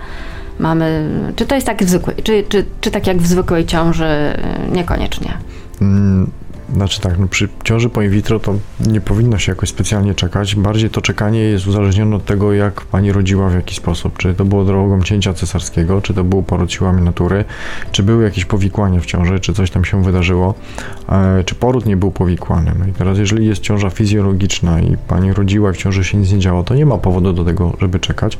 mamy, 0.59 1.09
czy 1.37 1.47
to 1.47 1.55
jest 1.55 1.67
tak 1.67 1.85
w 1.85 1.89
zwykłej, 1.89 2.17
czy, 2.23 2.45
czy, 2.49 2.65
czy 2.81 2.91
tak 2.91 3.07
jak 3.07 3.19
w 3.19 3.27
zwykłej 3.27 3.67
ciąży, 3.67 4.07
niekoniecznie? 4.73 5.33
Mm, 5.81 6.31
znaczy 6.75 7.01
tak, 7.01 7.19
no 7.19 7.29
przy 7.29 7.49
ciąży 7.65 7.89
po 7.89 8.03
in 8.03 8.11
vitro 8.11 8.41
to 8.41 8.55
nie 8.87 9.01
powinno 9.01 9.39
się 9.39 9.53
jakoś 9.53 9.69
specjalnie 9.69 10.15
czekać. 10.15 10.55
Bardziej 10.55 10.91
to 10.91 11.01
czekanie 11.01 11.41
jest 11.41 11.67
uzależnione 11.67 12.17
od 12.17 12.25
tego, 12.25 12.53
jak 12.53 12.81
pani 12.81 13.13
rodziła 13.13 13.49
w 13.49 13.55
jaki 13.55 13.75
sposób. 13.75 14.19
Czy 14.19 14.35
to 14.35 14.45
było 14.45 14.65
drogą 14.65 15.03
cięcia 15.03 15.35
cesarskiego, 15.35 16.01
czy 16.01 16.15
to 16.15 16.25
był 16.25 16.43
poród 16.43 16.73
siłami 16.73 17.03
natury, 17.03 17.45
czy 17.93 18.03
były 18.03 18.25
jakieś 18.25 18.45
powikłania 18.45 19.01
w 19.01 19.07
ciąży, 19.07 19.41
czy 19.41 19.55
coś 19.55 19.71
tam 19.71 19.85
się 19.85 20.05
wydarzyło, 20.05 20.55
e, 21.09 21.45
czy 21.45 21.55
poród 21.55 21.87
nie 21.87 21.97
był 21.97 22.11
powikłany. 22.11 22.73
No 22.79 22.87
i 22.87 22.93
teraz, 22.93 23.19
jeżeli 23.19 23.47
jest 23.47 23.63
ciąża 23.63 23.91
fizjologiczna 23.91 24.81
i 24.81 24.97
pani 25.09 25.33
rodziła 25.33 25.73
w 25.73 25.77
ciąży 25.77 26.05
się 26.05 26.19
nic 26.19 26.33
nie 26.33 26.39
działo, 26.39 26.65
to 26.65 26.75
nie 26.75 26.87
ma 26.87 26.99
powodu 26.99 27.33
do 27.33 27.45
tego, 27.45 27.73
żeby 27.81 27.99
czekać. 27.99 28.39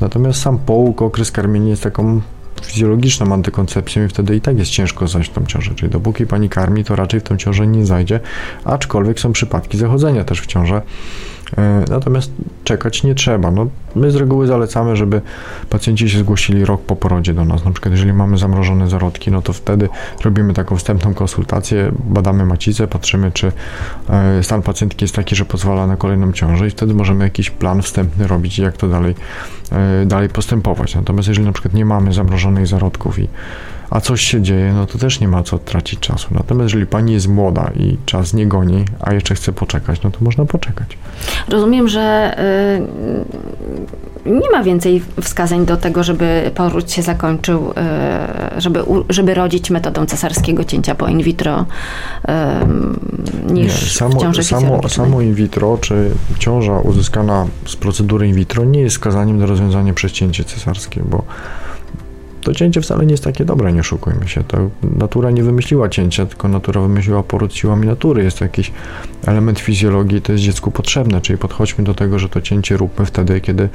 Natomiast 0.00 0.40
sam 0.40 0.58
połóg, 0.58 1.02
okres 1.02 1.30
karmienia 1.30 1.68
jest 1.68 1.82
taką 1.82 2.20
fizjologiczną 2.66 3.32
antykoncepcją 3.32 4.04
i 4.04 4.08
wtedy 4.08 4.36
i 4.36 4.40
tak 4.40 4.58
jest 4.58 4.70
ciężko 4.70 5.08
zajść 5.08 5.30
w 5.30 5.32
tą 5.32 5.46
ciążę. 5.46 5.74
Czyli 5.74 5.92
dopóki 5.92 6.26
pani 6.26 6.48
karmi, 6.48 6.84
to 6.84 6.96
raczej 6.96 7.20
w 7.20 7.22
tą 7.22 7.36
ciążę 7.36 7.66
nie 7.66 7.86
zajdzie, 7.86 8.20
aczkolwiek 8.64 9.20
są 9.20 9.32
przypadki 9.32 9.78
zachodzenia 9.78 10.24
też 10.24 10.40
w 10.40 10.46
ciążę. 10.46 10.82
E, 11.58 11.84
natomiast 11.90 12.32
czekać 12.64 13.02
nie 13.02 13.14
trzeba. 13.14 13.50
No, 13.50 13.66
my 13.94 14.10
z 14.10 14.16
reguły 14.16 14.46
zalecamy, 14.46 14.96
żeby 14.96 15.20
pacjenci 15.70 16.10
się 16.10 16.18
zgłosili 16.18 16.64
rok 16.64 16.82
po 16.82 16.96
porodzie 16.96 17.34
do 17.34 17.44
nas. 17.44 17.64
Na 17.64 17.70
przykład, 17.70 17.92
jeżeli 17.92 18.12
mamy 18.12 18.38
zamrożone 18.38 18.88
zarodki, 18.88 19.30
no 19.30 19.42
to 19.42 19.52
wtedy 19.52 19.88
robimy 20.24 20.54
taką 20.54 20.76
wstępną 20.76 21.14
konsultację, 21.14 21.92
badamy 22.04 22.44
macicę, 22.44 22.86
patrzymy, 22.86 23.32
czy 23.32 23.52
e, 24.10 24.42
stan 24.42 24.62
pacjentki 24.62 25.04
jest 25.04 25.14
taki, 25.14 25.36
że 25.36 25.44
pozwala 25.44 25.86
na 25.86 25.96
kolejną 25.96 26.32
ciążę 26.32 26.66
i 26.66 26.70
wtedy 26.70 26.94
możemy 26.94 27.24
jakiś 27.24 27.50
plan 27.50 27.82
wstępny 27.82 28.26
robić, 28.26 28.58
jak 28.58 28.76
to 28.76 28.88
dalej, 28.88 29.14
e, 29.72 30.06
dalej 30.06 30.28
postępować. 30.28 30.94
Natomiast 30.94 31.28
jeżeli 31.28 31.46
na 31.46 31.52
przykład 31.52 31.74
nie 31.74 31.84
mamy 31.84 32.12
zamrożonych 32.12 32.66
zarodków 32.66 33.18
i 33.18 33.28
a 33.90 34.00
coś 34.00 34.20
się 34.20 34.42
dzieje, 34.42 34.72
no 34.72 34.86
to 34.86 34.98
też 34.98 35.20
nie 35.20 35.28
ma 35.28 35.42
co 35.42 35.58
tracić 35.58 36.00
czasu. 36.00 36.28
Natomiast 36.30 36.64
jeżeli 36.64 36.86
pani 36.86 37.12
jest 37.12 37.28
młoda 37.28 37.70
i 37.76 37.96
czas 38.06 38.34
nie 38.34 38.46
goni, 38.46 38.84
a 39.00 39.14
jeszcze 39.14 39.34
chce 39.34 39.52
poczekać, 39.52 40.02
no 40.02 40.10
to 40.10 40.18
można 40.20 40.44
poczekać. 40.44 40.98
Rozumiem, 41.48 41.88
że 41.88 42.36
y, 44.26 44.30
nie 44.30 44.50
ma 44.50 44.62
więcej 44.62 45.02
wskazań 45.22 45.66
do 45.66 45.76
tego, 45.76 46.02
żeby 46.02 46.50
poród 46.54 46.92
się 46.92 47.02
zakończył, 47.02 47.70
y, 47.70 48.60
żeby, 48.60 48.82
żeby 49.08 49.34
rodzić 49.34 49.70
metodą 49.70 50.06
cesarskiego 50.06 50.64
cięcia 50.64 50.94
po 50.94 51.08
in 51.08 51.22
vitro 51.22 51.64
y, 53.48 53.52
niż 53.52 53.82
nie, 53.82 53.90
samo, 53.90 54.18
w 54.18 54.22
ciąży 54.22 54.44
samo, 54.44 54.88
samo 54.88 55.20
in 55.20 55.34
vitro, 55.34 55.78
czy 55.80 56.10
ciąża 56.38 56.80
uzyskana 56.80 57.46
z 57.66 57.76
procedury 57.76 58.28
in 58.28 58.34
vitro 58.34 58.64
nie 58.64 58.80
jest 58.80 58.96
wskazaniem 58.96 59.38
do 59.38 59.46
rozwiązania 59.46 59.94
przez 59.94 60.12
cięcie 60.12 60.44
cesarskie, 60.44 61.02
bo 61.10 61.24
to 62.48 62.54
cięcie 62.54 62.80
wcale 62.80 63.06
nie 63.06 63.10
jest 63.10 63.24
takie 63.24 63.44
dobre, 63.44 63.72
nie 63.72 63.80
oszukujmy 63.80 64.28
się. 64.28 64.44
To 64.44 64.70
natura 64.82 65.30
nie 65.30 65.42
wymyśliła 65.42 65.88
cięcia, 65.88 66.26
tylko 66.26 66.48
natura 66.48 66.80
wymyśliła 66.80 67.22
poród 67.22 67.54
siłami 67.54 67.86
natury. 67.86 68.24
Jest 68.24 68.38
to 68.38 68.44
jakiś 68.44 68.72
element 69.26 69.60
fizjologii, 69.60 70.22
to 70.22 70.32
jest 70.32 70.44
dziecku 70.44 70.70
potrzebne, 70.70 71.20
czyli 71.20 71.38
podchodźmy 71.38 71.84
do 71.84 71.94
tego, 71.94 72.18
że 72.18 72.28
to 72.28 72.40
cięcie 72.40 72.76
róbmy 72.76 73.06
wtedy, 73.06 73.40
kiedy 73.40 73.68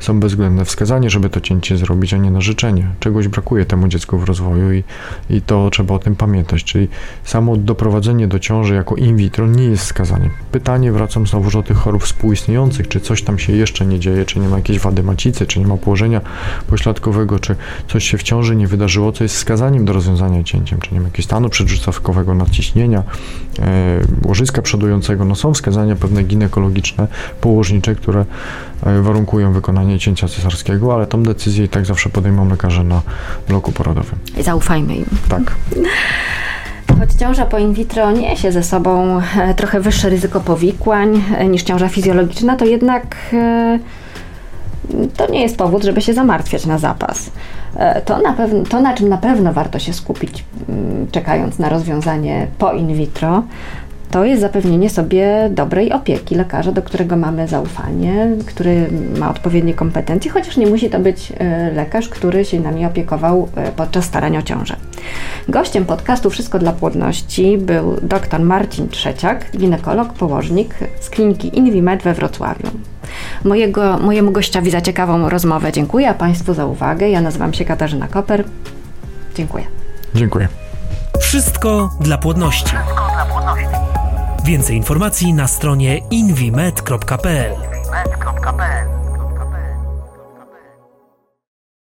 są 0.00 0.20
bezwzględne 0.20 0.64
wskazanie, 0.64 1.10
żeby 1.10 1.30
to 1.30 1.40
cięcie 1.40 1.76
zrobić, 1.76 2.14
a 2.14 2.16
nie 2.16 2.30
na 2.30 2.40
życzenie. 2.40 2.88
Czegoś 3.00 3.28
brakuje 3.28 3.64
temu 3.64 3.88
dziecku 3.88 4.18
w 4.18 4.24
rozwoju 4.24 4.72
i, 4.72 4.84
i 5.30 5.42
to 5.42 5.70
trzeba 5.70 5.94
o 5.94 5.98
tym 5.98 6.16
pamiętać. 6.16 6.64
Czyli 6.64 6.88
samo 7.24 7.56
doprowadzenie 7.56 8.28
do 8.28 8.38
ciąży 8.38 8.74
jako 8.74 8.94
in 8.94 9.16
vitro 9.16 9.46
nie 9.46 9.64
jest 9.64 9.84
wskazaniem. 9.84 10.30
Pytanie, 10.52 10.92
wracam 10.92 11.26
znowu 11.26 11.50
do 11.50 11.62
tych 11.62 11.76
chorób 11.76 12.04
współistniejących, 12.04 12.88
czy 12.88 13.00
coś 13.00 13.22
tam 13.22 13.38
się 13.38 13.52
jeszcze 13.52 13.86
nie 13.86 14.00
dzieje, 14.00 14.24
czy 14.24 14.40
nie 14.40 14.48
ma 14.48 14.56
jakiejś 14.56 14.78
wady 14.78 15.02
macicy, 15.02 15.46
czy 15.46 15.60
nie 15.60 15.66
ma 15.66 15.76
położenia 15.76 16.20
pośladkowego, 16.66 17.38
czy 17.38 17.56
coś 17.88 18.10
się 18.10 18.18
w 18.18 18.22
ciąży 18.22 18.56
nie 18.56 18.66
wydarzyło, 18.66 19.12
co 19.12 19.24
jest 19.24 19.36
wskazaniem 19.36 19.84
do 19.84 19.92
rozwiązania 19.92 20.42
cięciem, 20.42 20.80
czy 20.80 20.94
nie 20.94 21.00
ma 21.00 21.06
jakiegoś 21.06 21.24
stanu 21.24 21.48
przedrzucawkowego 21.48 22.34
nadciśnienia, 22.34 23.02
e, 23.58 24.00
łożyska 24.24 24.62
przodującego. 24.62 25.24
No 25.24 25.34
są 25.34 25.54
wskazania 25.54 25.96
pewne 25.96 26.22
ginekologiczne, 26.22 27.08
położnicze, 27.40 27.94
które 27.94 28.24
e, 28.82 29.02
warunkują 29.02 29.52
wykonanie 29.52 29.85
cięcia 29.98 30.28
cesarskiego, 30.28 30.94
ale 30.94 31.06
tą 31.06 31.22
decyzję 31.22 31.64
i 31.64 31.68
tak 31.68 31.86
zawsze 31.86 32.10
podejmą 32.10 32.48
lekarze 32.48 32.84
na 32.84 33.02
bloku 33.48 33.72
porodowym. 33.72 34.18
I 34.38 34.42
zaufajmy 34.42 34.96
im. 34.96 35.06
Tak. 35.28 35.42
Choć 36.98 37.12
ciąża 37.12 37.46
po 37.46 37.58
in 37.58 37.72
vitro 37.72 38.12
niesie 38.12 38.52
ze 38.52 38.62
sobą 38.62 39.20
e, 39.38 39.54
trochę 39.54 39.80
wyższe 39.80 40.10
ryzyko 40.10 40.40
powikłań 40.40 41.22
niż 41.48 41.62
ciąża 41.62 41.88
fizjologiczna, 41.88 42.56
to 42.56 42.64
jednak 42.64 43.16
to 45.16 45.30
nie 45.30 45.42
jest 45.42 45.56
powód, 45.56 45.84
żeby 45.84 46.00
się 46.00 46.14
zamartwiać 46.14 46.66
na 46.66 46.78
zapas. 46.78 47.30
E, 47.76 48.00
to 48.02 48.18
na, 48.18 48.32
pewno, 48.32 48.64
to, 48.64 48.80
na 48.80 48.94
czym 48.94 49.08
na 49.08 49.18
pewno 49.18 49.52
warto 49.52 49.78
się 49.78 49.92
skupić, 49.92 50.44
mm, 50.68 51.06
czekając 51.10 51.58
na 51.58 51.68
rozwiązanie 51.68 52.46
po 52.58 52.72
in 52.72 52.94
vitro, 52.94 53.42
to 54.10 54.24
jest 54.24 54.40
zapewnienie 54.40 54.90
sobie 54.90 55.50
dobrej 55.50 55.92
opieki 55.92 56.34
lekarza, 56.34 56.72
do 56.72 56.82
którego 56.82 57.16
mamy 57.16 57.48
zaufanie, 57.48 58.28
który 58.46 58.88
ma 59.18 59.30
odpowiednie 59.30 59.74
kompetencje, 59.74 60.30
chociaż 60.30 60.56
nie 60.56 60.66
musi 60.66 60.90
to 60.90 60.98
być 60.98 61.32
e, 61.38 61.72
lekarz, 61.72 62.08
który 62.08 62.44
się 62.44 62.60
nami 62.60 62.86
opiekował 62.86 63.48
e, 63.56 63.72
podczas 63.72 64.04
starań 64.04 64.36
o 64.36 64.42
ciążę. 64.42 64.76
Gościem 65.48 65.84
podcastu 65.84 66.30
Wszystko 66.30 66.58
dla 66.58 66.72
płodności 66.72 67.58
był 67.58 67.96
dr 68.02 68.40
Marcin 68.40 68.88
Trzeciak, 68.88 69.50
ginekolog, 69.56 70.12
położnik 70.12 70.74
z 71.00 71.10
kliniki 71.10 71.58
Invimed 71.58 72.02
we 72.02 72.14
Wrocławiu. 72.14 72.68
Mojego, 73.44 73.98
mojemu 73.98 74.30
gościowi 74.30 74.70
za 74.70 74.80
ciekawą 74.80 75.28
rozmowę 75.28 75.72
dziękuję, 75.72 76.10
a 76.10 76.14
Państwu 76.14 76.54
za 76.54 76.66
uwagę. 76.66 77.10
Ja 77.10 77.20
nazywam 77.20 77.54
się 77.54 77.64
Katarzyna 77.64 78.08
Koper. 78.08 78.44
Dziękuję. 79.34 79.64
Dziękuję. 80.14 80.48
Wszystko 81.20 81.90
dla 82.00 82.18
płodności. 82.18 82.72
Więcej 84.46 84.76
informacji 84.76 85.34
na 85.34 85.48
stronie 85.48 85.98
invimed.pl 86.10 87.75